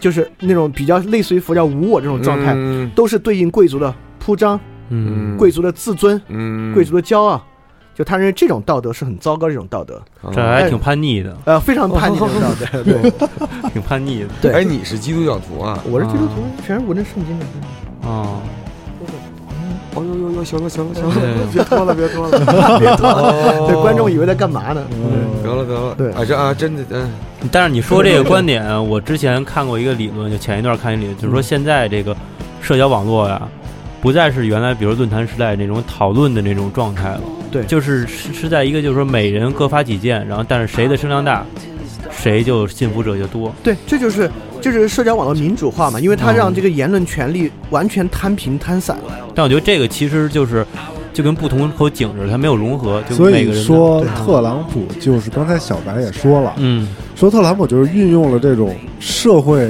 [0.00, 2.56] 就是那种比较类似于佛教无我这种状态，
[2.96, 4.58] 都是对应贵族的铺张，
[4.88, 7.40] 嗯，贵族的自尊，嗯，贵族的骄傲，
[7.94, 13.12] 就他认为这种道德是很糟糕的一种道德，这还挺叛逆的，呃，非常叛逆的 道德，对，
[13.72, 14.28] 挺叛逆的。
[14.40, 15.78] 对，哎，你是基督教徒啊？
[15.88, 17.46] 我是基督徒，全是闻着圣经的，
[18.02, 18.40] 哦。
[19.94, 21.14] 哦呦呦呦，行了行了行了，
[21.52, 24.82] 别拖了 别拖了，别拖了， 对观众以为在干嘛呢？
[25.42, 26.12] 得了得了，对。
[26.12, 27.10] 啊这啊真的嗯，
[27.50, 32.16] 但是你说这个观点，我之前看过一个理论，就前一段看一理论，就是说现在这个
[32.60, 33.42] 社交网络呀，
[34.00, 41.44] 不再是原来比如论坛时代那种讨论的那种状态了，对，就是是是在一个就是说每人各发几件，然后但是谁的声量大，
[42.10, 43.52] 谁就信服者就多。
[43.62, 49.02] 对，这就是就是社交网络民主化嘛，因为它让这个言论权利完全摊平摊散了。
[49.34, 50.64] 但我觉得这个其实就是
[51.12, 53.02] 就跟不同口井似的，它没有融合。
[53.08, 59.68] 就所每个人以说，特朗普就是刚才小白也说了，嗯，说特朗普就是运用了这种社会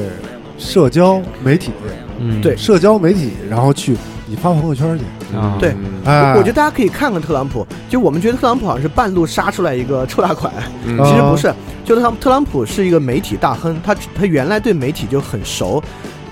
[0.59, 1.71] 社交媒体，
[2.19, 5.05] 嗯，对社交媒体，然后去你发朋友圈去。
[5.31, 5.73] 啊，对，
[6.05, 10.53] 哎，我觉得大家可以看看特朗普，就我们觉得特朗普好像是半路杀出来一个臭大款，
[10.85, 11.55] 嗯其实不是，
[11.91, 15.83] 就特朗特朗普是一个媒体大亨，他他原来对媒体就很熟。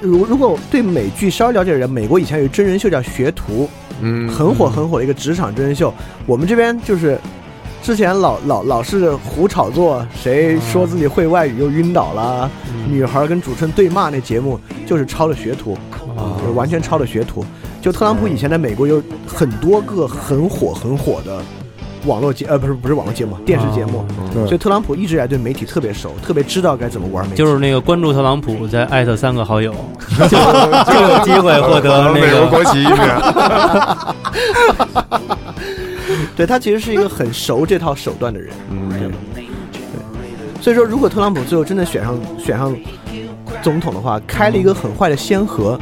[0.01, 3.65] 如如果对美剧稍微了解的人，美国以前有真人秀叫《学徒》，
[4.01, 5.93] 嗯，很火很火的一个职场真人秀。
[6.27, 7.19] 我们这边就是
[7.83, 12.49] 之前老老老是胡炒作，谁说自己会外语又晕倒了，
[12.89, 15.77] 女孩跟主持人对骂那节目就是抄了《学徒》，
[16.47, 17.43] 就完全抄了《学徒》。
[17.83, 21.43] 就特朗普以前在美国有很多个很火很火的
[22.07, 27.37] 网络节呃不是不是网络节目电视节目，对所以特朗普一直以来对媒体特别熟，特别知道该怎么玩媒体。
[27.37, 29.75] 就是那个关注特朗普，再艾特三个好友，
[30.29, 32.99] 就就有机会获得那 美国个国旗一面。
[36.37, 38.51] 对他其实是一个很熟这套手段的人。
[38.71, 39.13] 嗯，
[40.61, 42.75] 所以说，如果特朗普最后真的选上选上
[43.61, 45.79] 总统的话，开了一个很坏的先河，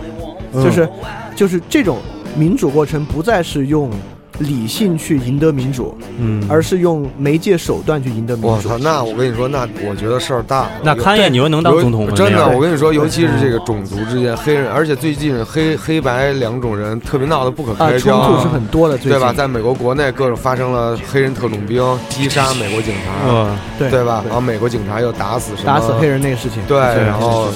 [0.54, 0.88] 嗯就是
[1.34, 1.98] 就是这种
[2.34, 3.90] 民主过程不再是用
[4.38, 8.78] 理性去赢得民主，嗯，而是用媒介手段去赢得民主我操，。
[8.78, 10.70] 那我跟你说，那我觉得事儿大了。
[10.82, 12.12] 那勘验你说能当总统吗？
[12.14, 19.32] 真的，我跟你说，尤其是这个种族之间，黑人，而且最近黑黑白两种人特别闹得不可啊，开交，冲突是很多的，对吧？
[19.32, 24.22] 在美国国内各种发生了黑人特种兵击杀美国警察，呃，对对吧？
[24.26, 27.48] 然后美国警察又打死打死黑人那个事情，对，然后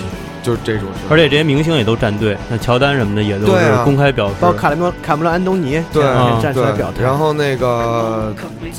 [0.43, 1.01] 就是这种事。
[1.11, 4.35] 而且这些明星也都站队，那乔丹什么的也都是公开表示。
[4.41, 6.03] 包括卡梅隆卡梅隆安东尼对。
[6.41, 8.33] 站出来表态，然后那个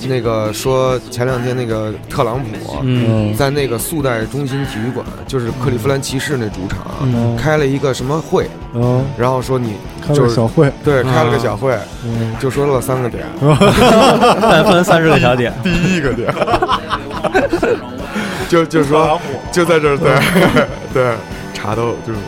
[0.08, 3.34] 那个说前两天那个特朗普，嗯。
[3.36, 7.36] 在那个速贷中心体育馆，就是克利夫兰骑士那主场，嗯。
[7.36, 13.24] 开了一个什么会，嗯，然后说你开就是了个小会，对开了个啊小会，嗯，就说了三个点，
[14.42, 16.34] 但分三十个小点，第一个点，
[18.50, 19.20] 就就说
[19.52, 20.12] 就在这儿对。
[20.94, 21.14] 对
[21.62, 22.20] 茶都就是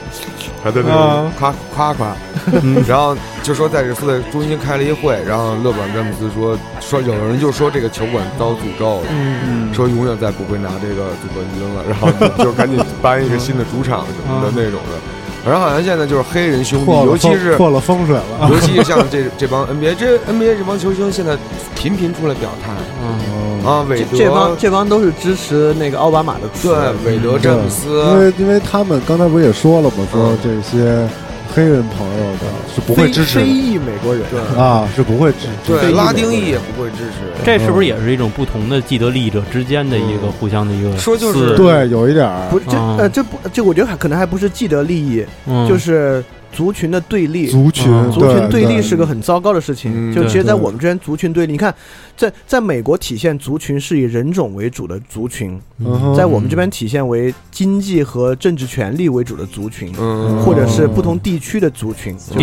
[0.63, 2.15] 还在那夸夸夸，
[2.88, 9.08] 然后就说在这速贷中心开了一会，然后勒布朗詹姆斯说说有人就说这个球馆遭诅咒了。
[9.10, 15.00] 嗯，说永远再不会拿这个总冠军了，然后就就赶紧搬一个新的主场什么的那种的。
[15.43, 18.48] 反正好像现在就是黑人兄弟，尤其是破了风水了。
[18.50, 21.36] 尤其是像这这帮 NBA 这 NBA 这帮球星，现在
[21.76, 22.72] 频频出来表态
[23.04, 24.17] 嗯，啊，韦德。
[24.17, 28.04] 这帮这帮都是支持那个奥巴马的词，对韦德詹姆斯。
[28.10, 30.08] 因，为因为他们刚才不是也说了吗？
[30.12, 30.38] 说嗯。
[30.43, 31.08] 这些
[31.56, 34.60] 黑人朋友的是不会支持非裔美国人，对。
[34.60, 35.73] 啊，是不会支持。
[35.73, 37.43] 对拉丁裔也不会支持。
[37.45, 42.49] 这是不是也是一种不同的既得利益者之间的一个互相的一个说就是对，有一点儿。
[42.49, 45.67] 不这啊呃这不这我觉得还可能还不是既得利益，嗯。
[45.67, 47.47] 就是族群的对立。
[47.47, 51.73] 族群嗯族群对立是个很糟糕的事情，嗯就其实，在我们这边族群对立，你看，
[52.15, 62.39] 在在美国体现族群是以人种为主的族群，嗯在我们这边体现为经济和政治权利为主的族群，嗯，或者是不同地区的族群，就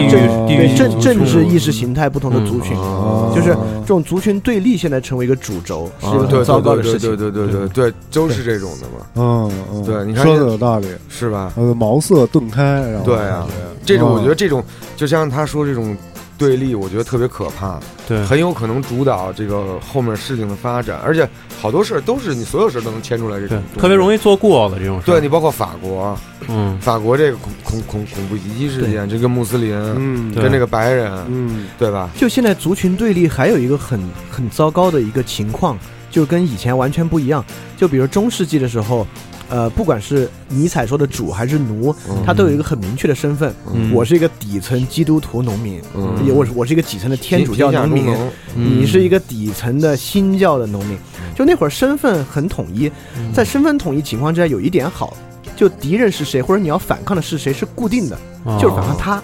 [0.46, 3.32] 地域政政政治意识形态不同的族群，哦。
[3.34, 7.16] 就是这种族群对立现在成为一个主轴，是一个啊对很糟糕的事情。
[7.16, 11.52] 对对对对对，都是这种的嘛，嗯嗯，对你看说的有道理，是吧？
[11.56, 13.46] 呃，茅塞顿开，然后对啊，
[13.90, 14.64] 这种我觉得嗯这种，
[14.96, 15.96] 就像他说这种
[16.38, 21.28] 对立，我觉得特别可怕，对很有可能主导这个后面事情的发展，而且
[21.60, 24.16] 好多事儿都是你所有事儿都能牵出来这对种，特别容易。
[24.16, 25.06] 做过的这种事。
[25.06, 26.16] 对你包括法国，
[26.48, 32.08] 嗯，法国这个恐恐恐恐怖袭击事件，这个穆斯林嗯跟这个白人，嗯对吧？
[32.16, 34.00] 就现在族群对立还有一个很
[34.30, 35.78] 很糟糕的一个情况，
[36.10, 37.44] 就跟以前完全不一样。
[37.76, 39.06] 就比如中世纪的时候，
[39.50, 42.22] 呃，不管是尼采说的主还是奴，嗯。
[42.24, 43.52] 他都有一个很明确的身份。
[43.74, 43.92] 嗯。
[43.92, 45.82] 我是一个底层基督徒农民，
[46.32, 48.16] 我是我是一个底层的天主教农民，
[48.54, 50.96] 你是一个底层的新教的农民。
[51.36, 53.32] 就那会儿身份很统一，嗯。
[53.32, 55.16] 在身份统一情况之下，有一点好，
[55.56, 58.58] 就敌人是谁或者你要反抗的是谁是固定的，哦。
[58.60, 59.22] 就是反抗他。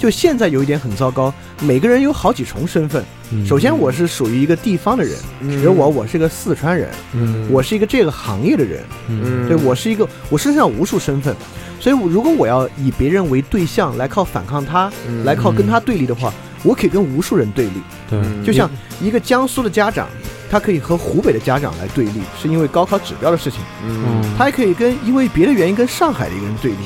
[0.00, 3.04] 就现在有一点很糟糕，每个人有好几重身份。
[3.30, 3.46] 嗯。
[3.46, 9.46] 首先，我是属于一个地方的人，比如我，我是个四川人，嗯，我是一个这个行业的人，嗯。
[9.46, 11.36] 对我是一个，我身上无数身份，
[11.78, 15.22] 所以我如果我要以别人为对象来靠反抗他，嗯。
[15.26, 16.32] 来靠跟他对立的话，
[16.62, 17.72] 我可以跟无数人对立。
[18.42, 18.68] 就像
[19.02, 20.08] 一个江苏的家长，
[20.50, 24.24] 他可以和湖北的家长来对立，是因为高考指标的事情；嗯。
[24.38, 26.78] 他还可以跟因为别的原因跟上海的一个人对立，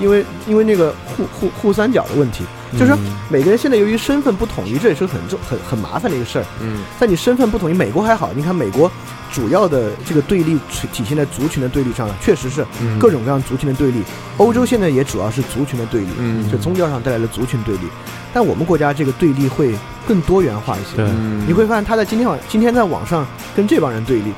[0.00, 2.44] 因为因为那个沪沪沪三角的问题。
[2.74, 2.96] 就是说
[3.28, 6.44] 每个人现在由于身份不统一，这也是很重很很麻烦的一个事儿。
[6.60, 8.88] 嗯，在你身份不统一，美国还好，你看美国
[9.32, 10.56] 主要的这个对立
[10.92, 12.64] 体现在族群的对立上了，确实是
[12.96, 14.04] 各种各样族群的对立。
[14.36, 17.88] 欧洲现在也主要是族群的对立，嗯就宗教上带来的族群对立。
[18.32, 19.74] 但我们国家这个对立会
[20.06, 21.04] 更多元化一些。
[21.48, 24.32] 你会发现他在今天网今天在网上跟这帮人对立，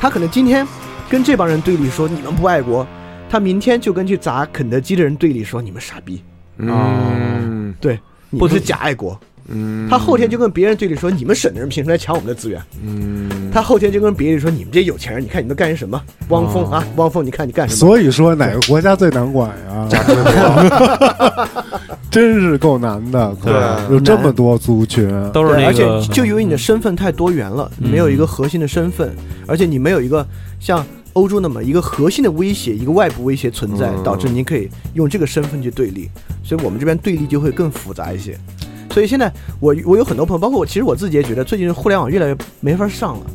[0.00, 0.66] 他可能今天
[1.08, 2.84] 跟这帮人对立说你们不爱国，
[3.28, 6.22] 他明天就跟去砸肯德基的人对立说你们傻逼。
[6.58, 7.98] 嗯，对，
[8.38, 9.18] 不是假爱国。
[9.50, 12.60] 嗯，他后天就跟别人对立说你们省的人凭什么来抢我们的资源？
[12.84, 15.98] 嗯，他后天就跟别人说你们这些有钱人，你看你们干些什么？
[16.28, 17.78] 汪峰啊，汪峰，你看你干什么？
[17.78, 19.88] 所以说哪个国家最难管呀？
[22.10, 23.52] 真是够难的，对，
[23.90, 29.14] 有这么多族群，都是而且就因为你的身份太多元了，你没有一个核心的身份，
[29.46, 30.26] 而且你没有一个
[30.60, 30.84] 像
[31.18, 36.08] 欧洲那么一个核心的威胁，一个外部威胁存在，导致你可以用这个身份去对立，
[36.44, 38.38] 所以我们这边对立就会更复杂一些。
[38.90, 43.26] 所以现在我我有很多朋友，包括我，其实我自己也觉得最近互联网越来越没法上了，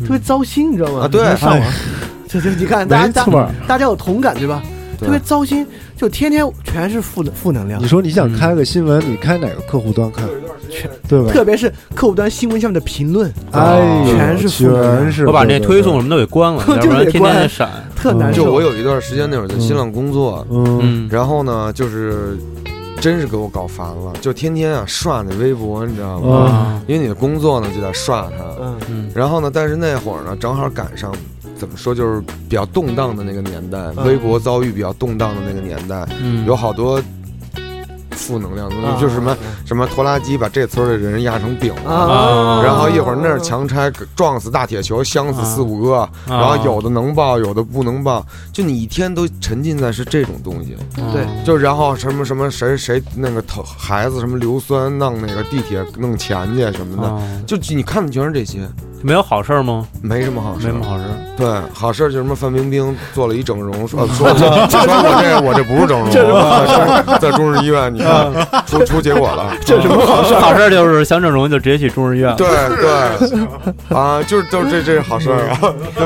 [0.00, 1.00] 特别糟心，你知道吗？
[1.04, 1.72] 啊，对，上网，
[2.28, 3.24] 对对你看，大家
[3.66, 4.62] 大家有同感对吧？
[5.00, 7.82] 特别糟心，就天天全是负负能量。
[7.82, 10.28] 你说你想开个新闻，你开哪个客户端看？
[10.70, 11.32] 全对吧？
[11.32, 15.26] 特别是客户端新闻下面的评论，哎，全是全是。
[15.26, 18.44] 我把那推送什么都给关了，要不然天天闪，特难受。
[18.44, 22.38] 就我有一段时间那会儿在新浪工作，嗯，然后呢，就是
[23.00, 26.80] 真是给我搞烦了，就天天啊刷那微博，你知道吗？
[26.86, 28.44] 因为你的工作呢就在刷它，
[28.88, 31.12] 嗯，然后呢，但是那会儿呢正好赶上。
[31.60, 31.94] 怎么说？
[31.94, 36.08] 就是比较动荡的那个年代，微博遭遇比较动荡的那个年代，
[36.46, 36.98] 有好多
[38.12, 50.76] 负能量，就是什么什么拖拉机把这村的人压成饼了，然后一会儿那儿强拆撞死大铁球，香死四五个，然后有的能报，有的不能报，就你一天都沉浸在是这种东西。
[51.12, 58.60] 对，就然后什么什么谁谁那个头孩子什么硫酸弄那个地铁弄钱去什么的，就你看的全是这些。
[59.02, 59.86] 没有好事吗？
[60.02, 61.04] 没什么好事，没什么好事。
[61.36, 64.64] 对，好事就是什么范冰冰做了一整容， 说说说我
[65.22, 66.10] 这我这不是整容，
[67.18, 68.30] 在中日医院，你看
[68.66, 69.52] 出出结果了。
[69.64, 70.34] 这什么好事？
[70.34, 72.34] 好事就是想整容就直接去中日医院。
[72.36, 72.90] 对对，
[73.96, 75.58] 啊，就是就是这这是好事啊。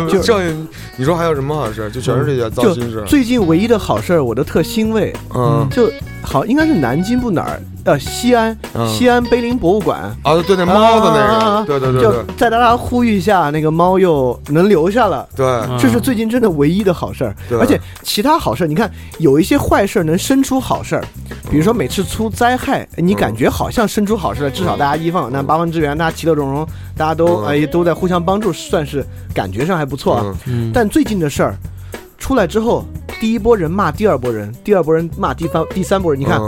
[0.09, 1.90] 就剩下你说还有什么好事？
[1.90, 3.02] 就全是这些糟心事。
[3.07, 5.12] 最近唯一的好事，我都特欣慰。
[5.35, 5.90] 嗯，就
[6.24, 7.60] 个应该是南京不哪儿。
[7.84, 8.56] 呃，西安，
[8.88, 10.00] 西安碑林博物馆。
[10.22, 15.44] 啊，对，那猫的那个，对对对，就再大家呼吁一下，那个猫又能留下了，对，
[15.78, 17.37] 这是最近真的唯一的好事儿。
[17.60, 21.04] 而且其他好事儿，你看有一些坏事儿能生出好事儿，
[21.50, 30.24] 比如说每次出灾害，你感觉好像生出好事儿，至少大家一方有难八方支援，大家其乐融融，大家都哎都在互相帮助，算是感觉上还不错啊。
[30.72, 31.54] 但最近的事儿
[32.24, 32.87] 出来之后，
[33.20, 36.40] 第一波人骂第二波人，第二波人骂第三第三波人，你看。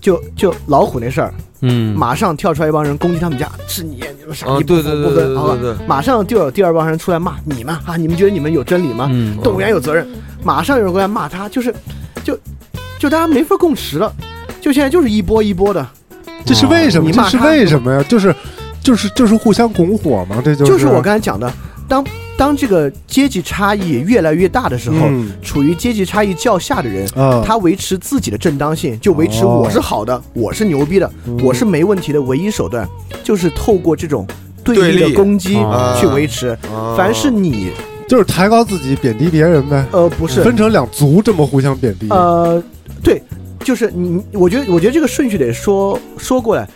[0.00, 9.08] 就就老虎那事儿，嗯，马上跳出来一帮人攻击他们家，是你，你们傻逼不分不分，好对，马上就有第二帮人出来骂你们啊，你们觉得你们有真理吗？
[9.44, 10.04] 动物园有责任，
[10.42, 11.72] 马上有人过来骂他，就是，
[12.24, 12.36] 就
[12.98, 14.12] 就大家没法共识了，
[14.60, 15.86] 就现在就是一波一波的，
[16.44, 17.12] 这是为什么？
[17.12, 18.02] 这是为什么呀？
[18.08, 18.34] 就是
[18.82, 21.52] 就是就是互相拱火嘛，这就是就是我刚才讲的，
[21.92, 22.04] 当。
[22.34, 25.06] 当这个阶级差异越来越大的时候，
[25.42, 27.06] 处于阶级差异较下的人，
[27.44, 31.08] 他维持自己的正当性，就维持我是好的，我是牛逼的，
[31.44, 32.20] 我是没问题的。
[32.22, 32.88] 唯一手段
[33.22, 34.26] 就是透过这种
[34.64, 35.58] 对立的攻击
[36.00, 36.58] 去维持。
[36.96, 37.70] 凡是你
[38.08, 39.84] 就是抬高自己，贬低别人呗。
[39.92, 42.08] 呃，不是分成两族这么互相贬低。
[42.08, 42.60] 呃，
[43.04, 43.22] 对，
[43.62, 46.66] 就是你，我觉得，我觉得这个顺序得说说过来。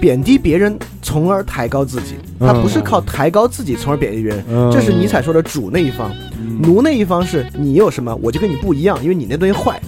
[0.00, 2.14] 贬低别人，从而抬高自己。
[2.38, 4.44] 他不是靠抬高自己，从而贬低别人。
[4.70, 6.14] 这是尼采说的主那一方，
[6.62, 9.80] 奴那一方是你有什么，我就跟你不一样，因为你那东西坏。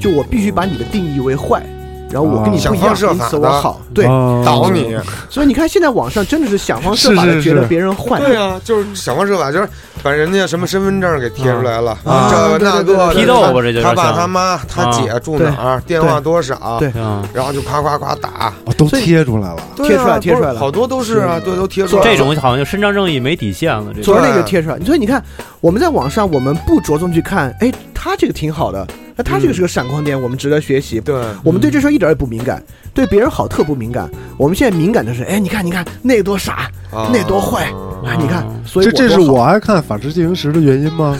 [0.00, 1.62] 就我必须把你的定义为坏。
[2.10, 4.04] 然后我跟你不一样，因此我好，对，
[4.44, 4.96] 倒你。
[5.28, 8.18] 所以你看，现在网上真的是想方设法的觉得别人坏。
[8.18, 9.68] 对啊，就是想方设法，就是
[10.02, 16.92] 把人家什么身份证给贴出来了，这个那个批斗吧，这就他爸他妈他姐住哪儿，电话多少，对，
[17.32, 22.02] 然后就夸夸夸打，都贴出来了，贴出来贴出来了，好多都是啊，对，都贴出来。
[22.02, 25.22] 这种好像就伸张正义没底线了，这昨儿那个贴出来，所以你看
[25.60, 28.86] 我们在网上，我们不着重去看，哎，他这个挺好的。
[29.20, 30.98] 那他这个是个闪光点，我们值得学习。
[30.98, 32.62] 对，我们对这事儿一点也不敏感，
[32.94, 34.08] 对别人好特不敏感。
[34.38, 36.70] 我们现在敏感的是，哎，你看，你看那个多傻，
[37.12, 37.70] 那多坏，
[38.06, 41.18] 哎，你看，所以这这是我爱看《法制进行时》的原因吗？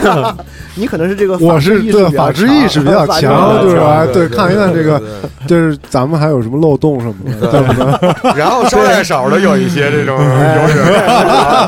[0.74, 4.06] 你可能是这个，我是对法制意识比较强，就是吧？
[4.10, 5.02] 对，看一看这个，
[5.46, 7.60] 就是咱们还有什么漏洞什么的，对。
[7.60, 8.32] 不对？
[8.34, 10.16] 然后捎带手的有一些这种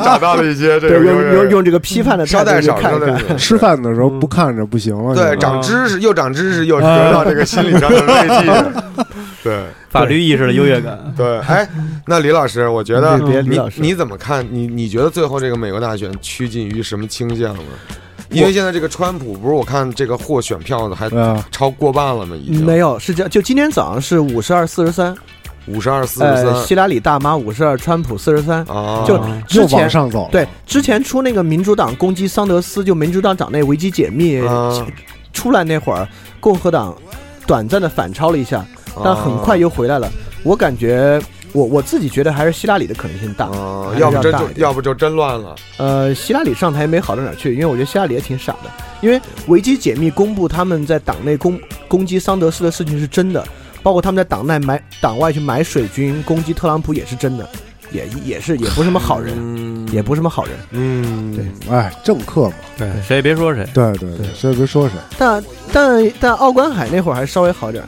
[0.03, 5.74] 找到了一些这个用用用这个批判的捎带手的，吃饭的时候不看着不行了，对，长知。
[5.75, 9.05] 知识又长知识，又得到这个心理上的慰藉。
[9.43, 10.99] 对， 法律意识的优越感。
[11.17, 11.69] 对，哎，
[12.07, 14.47] 那李老师，我觉得别李老师，你怎么看？
[14.51, 17.63] 你你觉得最后这个美国大选趋近于什么倾向呢？
[18.31, 21.11] 因为现在这个川普不是我看这个获选票的还
[21.51, 22.35] 超过半了吗？
[22.37, 25.15] 已经没有，是这样，就今天早上是五十二四十三。
[25.67, 28.63] 五十二四十三，希拉里大妈五十二，川普四十三，
[29.07, 29.19] 就
[29.49, 30.29] 又往上走。
[30.31, 34.39] 对，之前出那个民主党攻击桑德斯，就民主党党内危机解密
[35.35, 36.09] 出来那会儿，
[36.41, 36.97] 共和党
[37.47, 38.65] 短暂的反超了一下，
[39.05, 40.11] 但很快又回来了。
[40.43, 41.21] 我感觉，
[41.53, 43.51] 我我自己觉得还是希拉里的可能性大，
[43.99, 45.55] 要不真就要不就真乱了。
[45.77, 48.71] 呃，希拉里上台没好到哪儿去，因为我觉得希拉里也挺傻的，
[49.03, 53.45] 因为维基解密公布他们在党内攻攻击桑德斯的事情是真的。
[53.83, 57.47] 包括他们在党内买党外去买水军攻击特朗普也是真的，
[57.93, 59.37] 也也是也不是什么好人，
[59.93, 60.55] 也不是什么好人。
[60.71, 63.67] 嗯，对，哎，政客嘛，对，谁也别说谁。
[63.73, 64.97] 对对对，谁也别说谁。
[65.19, 67.85] 但但但奥关海那会儿还稍微好点。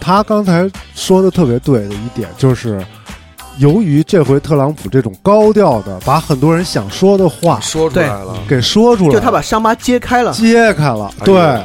[0.00, 2.84] 他刚才说的特别对的一点就是，
[3.58, 11.10] 由于这回特朗普这种高调的把很多人想说的话说出来了，给说出来，就他把伤疤揭开了，揭开了。
[11.24, 11.62] 对，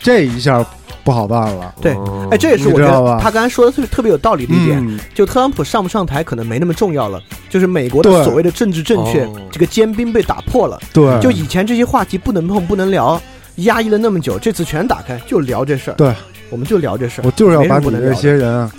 [0.00, 0.64] 这一下。
[1.08, 1.96] 不好办了，对，
[2.30, 5.00] 哎，这也是我觉得他刚才说的特别特别有道理的一点。
[5.14, 10.78] 就特朗普上不上台可能没那么重要了，就是美国的所谓的政治正确这个坚冰被打破了。
[10.92, 13.18] 对，就以前这些话题不能碰、不能聊，
[13.56, 15.94] 压抑了那么久，这次全打开，就聊这事儿。
[15.94, 16.12] 对，
[16.50, 17.24] 我们就聊这事儿。
[17.24, 18.70] 我就是要把你这些人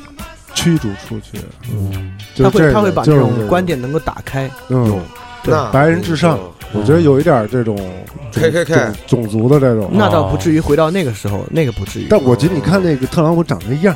[0.53, 1.39] 驱逐出去。
[1.73, 4.47] 嗯，他会他会把这种观点能够打开。
[4.67, 4.99] 嗯，
[5.43, 6.39] 对，白人至上。
[6.71, 7.75] 我觉得有一点这种
[8.31, 12.05] K K K 种族的这种，那倒不至于回到那个时候，那个不至于。
[12.07, 13.95] 但我觉得你看那个特朗普长那样，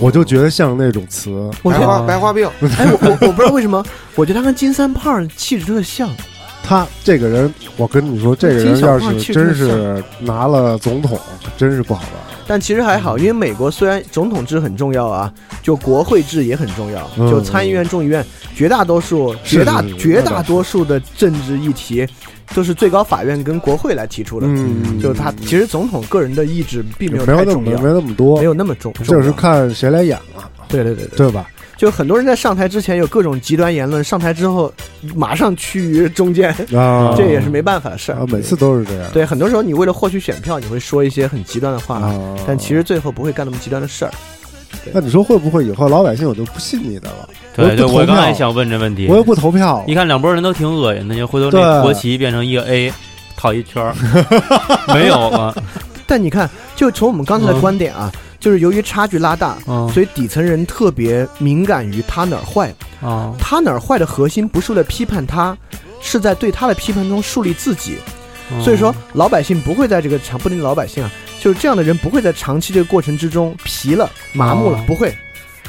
[0.00, 2.48] 我就觉得像那种词，白化白化病。
[2.78, 3.84] 哎，我我我不知道为什么，
[4.14, 6.08] 我觉得他跟金三胖气质特像。
[6.68, 11.18] 他这个人，我跟你说，这个人要是真是拿了总统，
[11.56, 12.10] 真是不好玩。
[12.46, 18.22] 但其实还好，因为美国虽然总统制很重要啊，就国会制也很重要，就参议院、众议院，
[18.54, 22.06] 绝大多数、绝大绝大多数的政治议题
[22.54, 24.46] 都是最高法院跟国会来提出的。
[24.46, 30.50] 嗯，就是他其实总统个人的意志并没有太重要，没那么多，没有那么重，就是看谁来演了。
[30.68, 31.48] 对对对对吧？
[31.78, 34.70] 就很多人在上台之前有各种极端言论，上台之后
[35.14, 38.26] 马上趋于中间，啊，这也是没办法的事儿。
[38.26, 39.08] 每次都是这样。
[39.12, 42.12] 对，很多时候你为了获取选票，你会说一些很极端的话，
[42.44, 44.10] 但其实最后不会干那么极端的事儿。
[44.92, 47.28] 那你说会不会以后老百姓我就不信你的了？
[47.54, 49.82] 对对，我刚才想问这问题，我又不投票。
[49.86, 52.92] 你看两拨人都挺恶心的，就回头那国旗变成一个 A，
[53.36, 53.94] 套一圈儿，
[54.92, 55.54] 没有了。
[56.08, 58.10] 但你看，就从我们刚才的观点啊。
[58.40, 59.58] 就是由于差距拉大，
[59.92, 65.58] 所以底层人特别敏感于他哪儿坏啊，他哪儿坏的核心不是为了批判他，
[66.00, 67.98] 是在对他的批判中树立自己。
[68.62, 75.12] 所以说，老百姓不会在这个长，不仅老百姓啊，就是这样的人不会在长期这个过程之中疲了、麻木了，不会。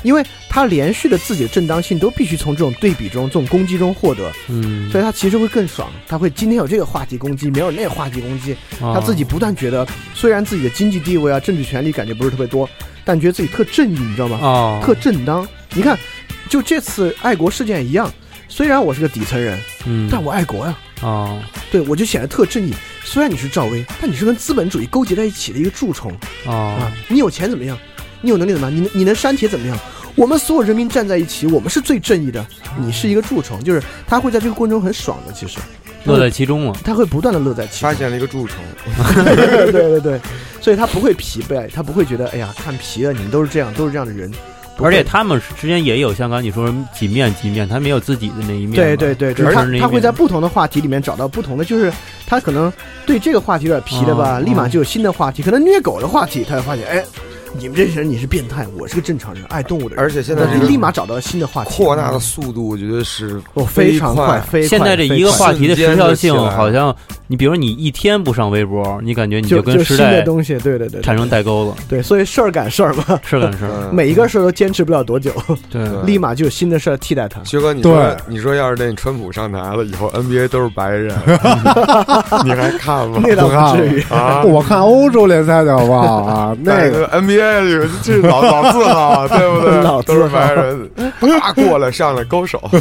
[0.04, 5.90] 因为他连续的自己的正当性都必须从这种对比中、这种攻击中获得，嗯，所以他其实会更爽。
[6.08, 12.70] 他会今天有这个话题攻击，没有那个话题攻击，他自己不断觉得，虽然自己的经济地位啊、政治权利感觉不是特别多，
[13.04, 14.38] 但觉得自己特正义，你知道吗？
[14.38, 15.48] 啊，特正当。
[15.74, 15.98] 你看，
[16.50, 18.12] 就这次爱国事件一样，
[18.48, 20.78] 虽然我是个底层人，嗯，但我爱国呀。
[21.02, 21.42] 啊，
[21.72, 22.74] 对，我就显得特正义。
[23.06, 26.12] 虽然你是赵薇，但你是跟资本主义勾结在一起的一个蛀虫。
[26.46, 27.78] 啊，你有钱怎么样？
[28.22, 28.76] 你有能力怎么样？
[28.76, 29.78] 你你能删帖怎么样？
[30.16, 32.46] 我们所有人民站在一起，我们是最正义的。
[32.78, 35.58] 你是一个蛀虫，就是他会在这个过程中很爽的，其实
[36.04, 36.74] 乐在其中嘛。
[36.84, 37.90] 他会不断的乐在其中。
[37.90, 38.58] 发现了一个蛀虫，
[39.72, 40.20] 对对对，
[40.60, 44.30] 所以他不会疲惫，他不会觉得哎呀看疲了，你们都是这样，都是这样的人。
[44.82, 48.76] 而且他们之间也有像刚你说几面几面，他没有自己的那一面。
[48.76, 51.92] 对对对，他他会在不同的话题里面找到不同的，就是
[52.26, 52.72] 他可能
[53.06, 57.04] 对这个话题有点皮了吧，立马就有新的话题，可能虐狗的话题，他会发现哎。
[57.58, 60.04] 你们这些人，你是变态，我是个正常人，爱动物的人。
[60.04, 64.40] 而且现在立马找到新的话题，扩大的速度，我觉得是哦非常快。
[64.42, 66.96] 非现在这一个话题的时效性，好像
[67.28, 71.76] 你比如说你一天不上微博，你感觉你就跟时代东西，对对对，产生代沟了。
[71.88, 75.32] 对，所以事儿赶事儿嘛，事儿赶事儿， 每一个事儿都坚持不了多久，
[75.70, 77.44] 对， 立马就有新的事儿替代它。
[77.44, 81.16] 薛哥，你说你说要是那川普上台了以后，NBA 都是白人，
[82.46, 83.20] 你还看吗？
[83.24, 86.56] 那倒不至于啊，我看欧洲联赛的好不好啊？
[86.62, 88.18] 那个 NBA 里这。
[88.22, 90.04] 老老字号， 对不对？
[90.04, 90.90] 都是白人，
[91.40, 92.62] 啪过来上来勾手，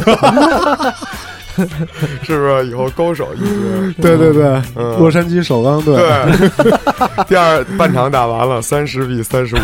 [2.23, 2.67] 是不是？
[2.67, 4.61] 以后勾手一支，对对对，
[4.97, 5.95] 洛杉矶首钢队。
[5.95, 6.71] 对，
[7.27, 9.59] 第二半场打完了，三十比三十五。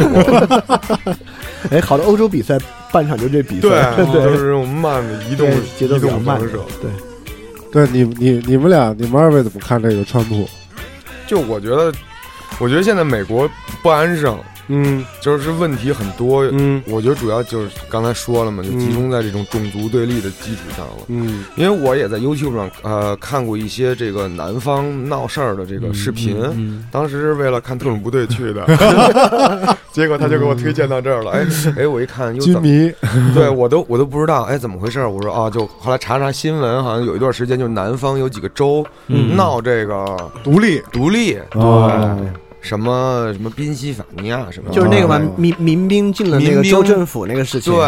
[1.72, 2.58] 哎，好的，欧洲比赛
[2.92, 6.66] 半场就这比赛，对，都是这种慢的移动、节奏慢的手。
[6.82, 6.90] 对，
[7.72, 10.48] 对你你你们俩，你们二位怎么看这个川普？
[11.28, 11.92] 就我觉得，
[12.60, 13.50] 我觉得现在美国
[13.82, 14.38] 不安生。
[14.68, 16.44] 嗯，就是问题很多。
[16.52, 21.06] 嗯，我觉得主要就是刚才说了嘛，就集中在这种种族对立的基础上了。
[21.08, 26.36] 嗯，因为我也在 YouTube 上呃看过一些这个南方闹事儿的这个视频，
[26.92, 28.66] 当时是为了看特种部队去的，
[29.92, 31.32] 结果他就给我推荐到这儿了。
[31.32, 31.46] 哎
[31.78, 32.94] 哎，我一看，又怎么，
[33.34, 35.06] 对我都我都不知道，哎，怎么回事？
[35.06, 38.86] 我说啊，就后来查查新闻，好像有一段时间就南方有几个州
[39.36, 42.45] 闹这个独立独立，对。
[42.66, 47.72] 什么什么宾夕法尼亚什么，就是那个嘛，民民兵进了那个州政府那个事情。
[47.72, 47.82] 对，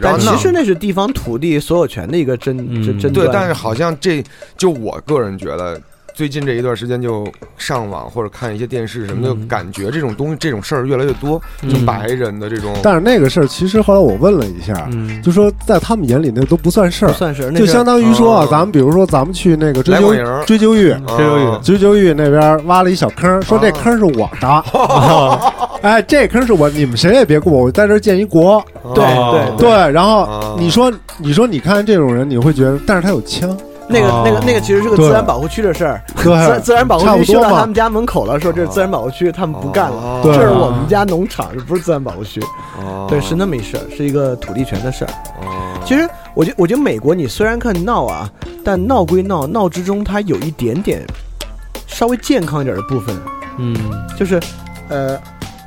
[0.00, 4.22] 然后其实那是地方土地所有权的一个争争争对，但是好像这
[4.56, 5.80] 就我个人觉得。
[6.14, 12.72] 最近这一段时间，就上网或者看一些电视什么的，感觉这种东西、这种事儿越来越多，就白人的这种。
[12.82, 14.88] 但是那个事儿，其实后来我问了一下，
[15.22, 24.64] 就说在他们眼里那都不算事儿，算是就相当于说啊，咱们比如说咱们去那个追究追究狱、追究狱、追究狱那边挖了一小坑，说这坑是我的，
[25.82, 28.62] 哎，这坑是我，你们谁也别过，我在这建一国。
[28.94, 33.56] 对对对，然后你说你说你看这种人，你会觉得，但是他有枪。
[33.92, 42.40] 那个、那个、那个其实是个自然保护区的事儿， 自自然保护区修到他们家门口了，说这是自然保护区，他们不干了，这是我们家农场，这不是自然保护区，
[43.08, 45.10] 对，是那么一事儿，是一个土地权的事儿。
[45.84, 48.30] 其实，我觉我觉得美国你虽然看闹啊，
[48.64, 51.04] 但闹归闹，闹之中它有一点点
[51.86, 53.14] 稍微健康一点的部分，
[53.58, 53.76] 嗯，
[54.18, 54.40] 就是，
[54.88, 55.18] 呃，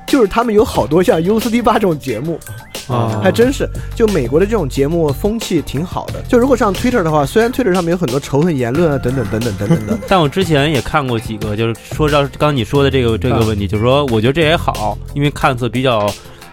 [0.08, 2.40] 就是他们有好多像 U 四 D 八这种节目。
[2.88, 6.22] 啊，还真是，就美国的这种节目风气挺好的。
[6.30, 16.08] 就如果上 Twitter 的话，虽然 Twitter 上面有很多仇恨言论啊，等等等等等等的， 但我之前也看过几个，就是说到刚你说的这个这个问题，就是说我觉得这也好，因为看似比较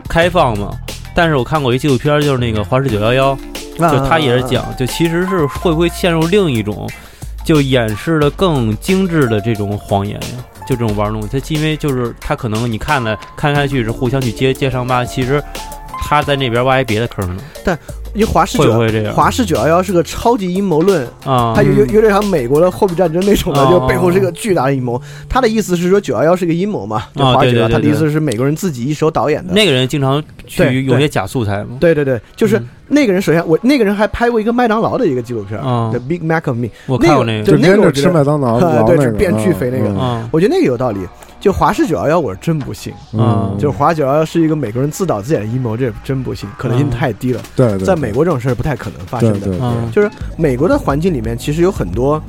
[0.08, 0.70] 开放嘛。
[1.14, 3.36] 但是我看过一纪录片，就是那个华氏九幺幺，
[3.76, 6.88] 就他也是讲，就其实是会不会陷入另一种，
[7.44, 10.28] 就掩饰的更精致的这种谎言呀？
[10.66, 15.42] 就这种玩弄，他因为就是他可能你看了看下去是互相去揭揭伤疤，其实。
[16.02, 17.78] 他在那边挖一别的坑呢，但
[18.12, 25.00] 因为华氏九华氏九幺幺是个超级阴谋论啊，它有有有点像美国的货币战争那种的，就背后是个巨大的阴谋。
[25.28, 27.04] 他的意思是说九幺幺是个阴谋嘛？
[27.14, 29.54] 就华九幺，他的意思是美国人自己一手导演的。
[29.54, 31.78] 那个人经常去用些假素材嘛？
[31.80, 33.20] 对对对，就是那个人。
[33.20, 35.58] 首先，我那个人还拍过一个麦当劳的一个纪录片，
[35.90, 36.66] 《The Big Mac of Me》。
[36.86, 40.28] 我看过那个，就那个吃麦当劳，对，就变巨肥那个。
[40.30, 41.00] 我觉得那个有道理。
[41.40, 42.92] 就华氏九幺幺，我是真不信。
[43.12, 47.40] 嗯，就是华九幺幺是一个美国人自导自演的阴谋，这真不信，可能性太低了。
[47.56, 49.48] 对，在美国这种事儿不太可能发生的。
[49.90, 52.22] 就是美国的环境里面，其实有很多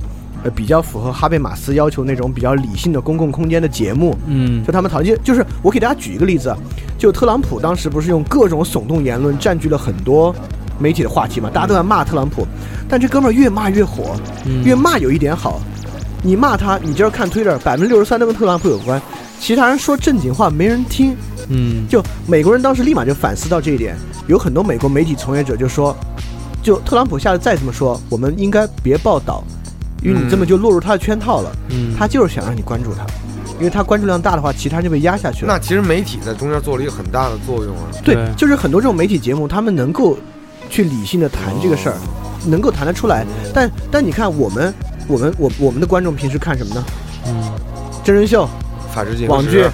[0.43, 4.15] 呃比较符合哈贝马斯要求那种比较理性的公共空间的节目。
[4.27, 6.55] 嗯，就他们讨论，就是我给大家举一个例子，
[6.97, 10.35] 就特朗普当时不是用各种耸动言论占据了很多
[10.79, 11.49] 媒体的话题嘛？
[11.49, 12.45] 大家都在骂特朗普，
[12.87, 14.15] 但这哥们儿越骂越火，
[14.63, 15.61] 越骂有一点好。
[16.25, 19.01] 你骂他，你今儿看推特，百分之六十三都跟特朗普有关，
[19.41, 21.15] 其他人说正经话没人听。
[21.49, 25.93] 嗯，就美国人当时立马就反思到这一点，有很多美国媒体从业者就说，
[26.61, 29.43] 就特朗普下次再这么说，我们应该别报道，
[30.03, 31.51] 因为你这么就落入他的圈套了。
[31.69, 33.05] 嗯，他就是想让你关注他，
[33.57, 35.53] 因为他关注量大的话，其他人就被压下去了。
[35.53, 37.83] 那其实媒体在中间做了一个很大的作用啊。
[38.03, 40.17] 对，就是很多这种媒体节目，他们能够
[40.69, 41.95] 去理性的谈这个事儿，
[42.45, 43.25] 能够谈得出来。
[43.53, 44.73] 但但你看我们。
[45.05, 46.83] 我们我我们的观众平时看什么呢？
[47.27, 47.51] 嗯，
[48.05, 48.47] 真人秀、
[48.95, 49.65] 法制进网剧、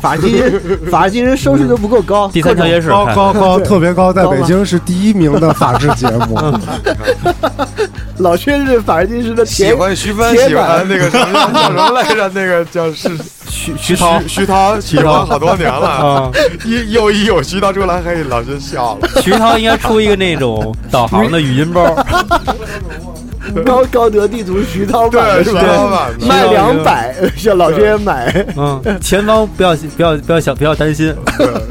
[0.00, 2.28] 法金人、 法金人收视都不够高。
[2.28, 6.38] 第三条也是高高高，特别高，在北京是第一名的法制节目。
[8.18, 12.28] 老薛是法制进士的喜欢徐帆，喜欢那个什么叫什么来着？
[12.34, 13.16] 那个叫是
[13.48, 16.30] 徐徐涛，徐涛喜欢好多年了啊！
[16.64, 19.08] 一又一有徐涛出来，嘿，老薛笑了。
[19.22, 21.96] 徐涛应该出一个那种导航的语音包。
[23.64, 26.08] 高高德地图徐涛版是吧？
[26.26, 28.46] 卖两百，叫老薛买。
[28.56, 31.14] 嗯，前方不要不要不要想不要担心，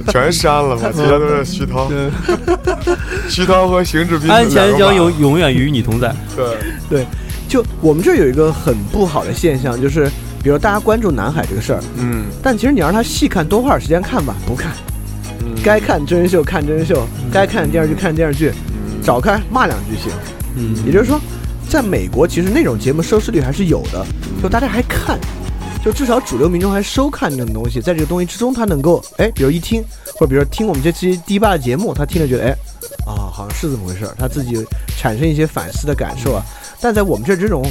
[0.07, 1.89] 全删了嘛，其他都是徐涛。
[3.30, 6.13] 徐涛和邢志斌，安全将永永远与你同在。
[6.36, 6.45] 对
[6.89, 7.05] 对，
[7.47, 10.09] 就我们这有一个很不好的现象，就是
[10.43, 14.71] 比如大家关注南海这个事儿，嗯，但其实你让他细看，多花点时间看吧，不看。
[15.63, 18.51] 该看真人秀看真人秀，该看电视剧看电视剧，
[19.03, 20.11] 找开骂两句行。
[20.57, 21.19] 嗯，也就是说。
[21.70, 24.03] 在美国，其实那种节目收视率还是有的，
[24.41, 25.20] 就大家还看，
[25.86, 29.84] 就至少主流民众还收看这种东西，在这个东西之中，他能够哎，比如一听，
[30.15, 32.49] 或者比如听我们这期第一霸的节目，他听了觉得哎，
[33.05, 34.65] 啊，好像是这么回事儿，他自己
[34.97, 36.43] 产生一些反思的感受啊。
[36.82, 37.63] 但在我们这这种，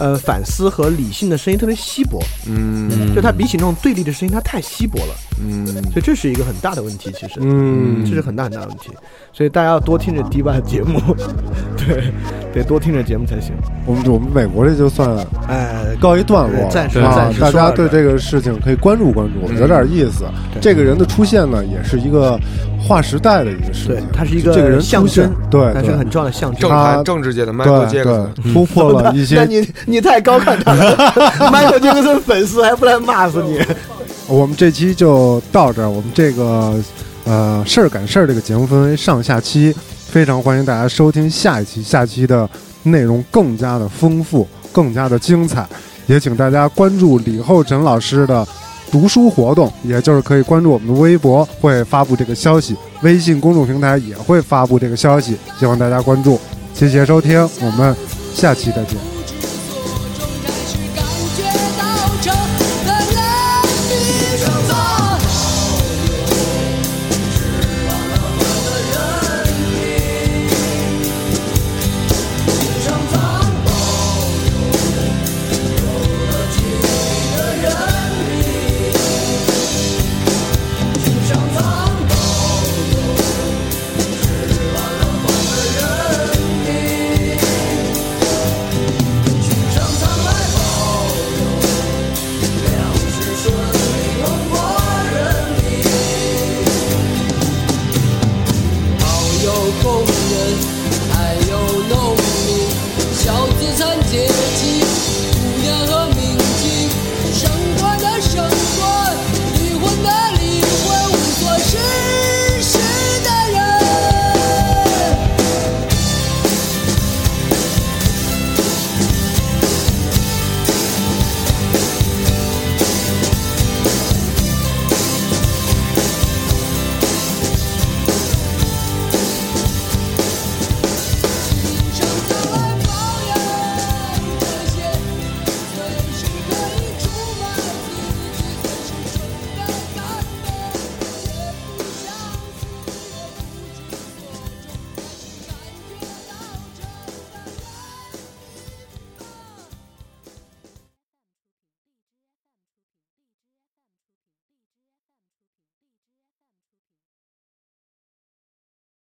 [0.00, 8.88] 呃反思和理性的声音特别稀薄，嗯，就它比起那种对立的声音，它太稀薄了，嗯，所以这是一个很大的问题，其实，嗯，这是很大很大的问题，
[9.32, 10.98] 所以大家要多听着迪吧的节目，
[11.76, 12.12] 对，
[12.54, 13.52] 得多听着节目才行。
[13.84, 20.24] 我们我们美国这就算哎告一段落，暂时啊暂时大家对这个事情可以关注关注，有点意思。
[20.60, 22.38] 这个人的出现呢，也是一个
[22.80, 26.60] 划时代的一个事情，对，他是一个这个人象征，对，他是个很重要的象征。
[26.60, 30.96] 政坛政治界的 Michael Jackson，突破了一些 那你你太高看他了，
[31.52, 33.60] Michael Jackson 粉丝还不来骂死你？
[34.26, 36.74] 我们这期就到这儿，我们这个
[37.24, 39.74] 呃事儿赶事儿这个节目分为上下期，
[40.08, 42.48] 非常欢迎大家收听下一期，下期的
[42.84, 45.66] 内容更加的丰富，更加的精彩，
[46.06, 48.46] 也请大家关注李厚辰老师的
[48.90, 56.38] 读书活动，也就是可以关注我们的微博，会发布这个消息，微信公众平台也会发布这个消息，希望大家关注，
[56.74, 57.94] 谢谢收听，我们
[58.34, 59.19] 下期再见。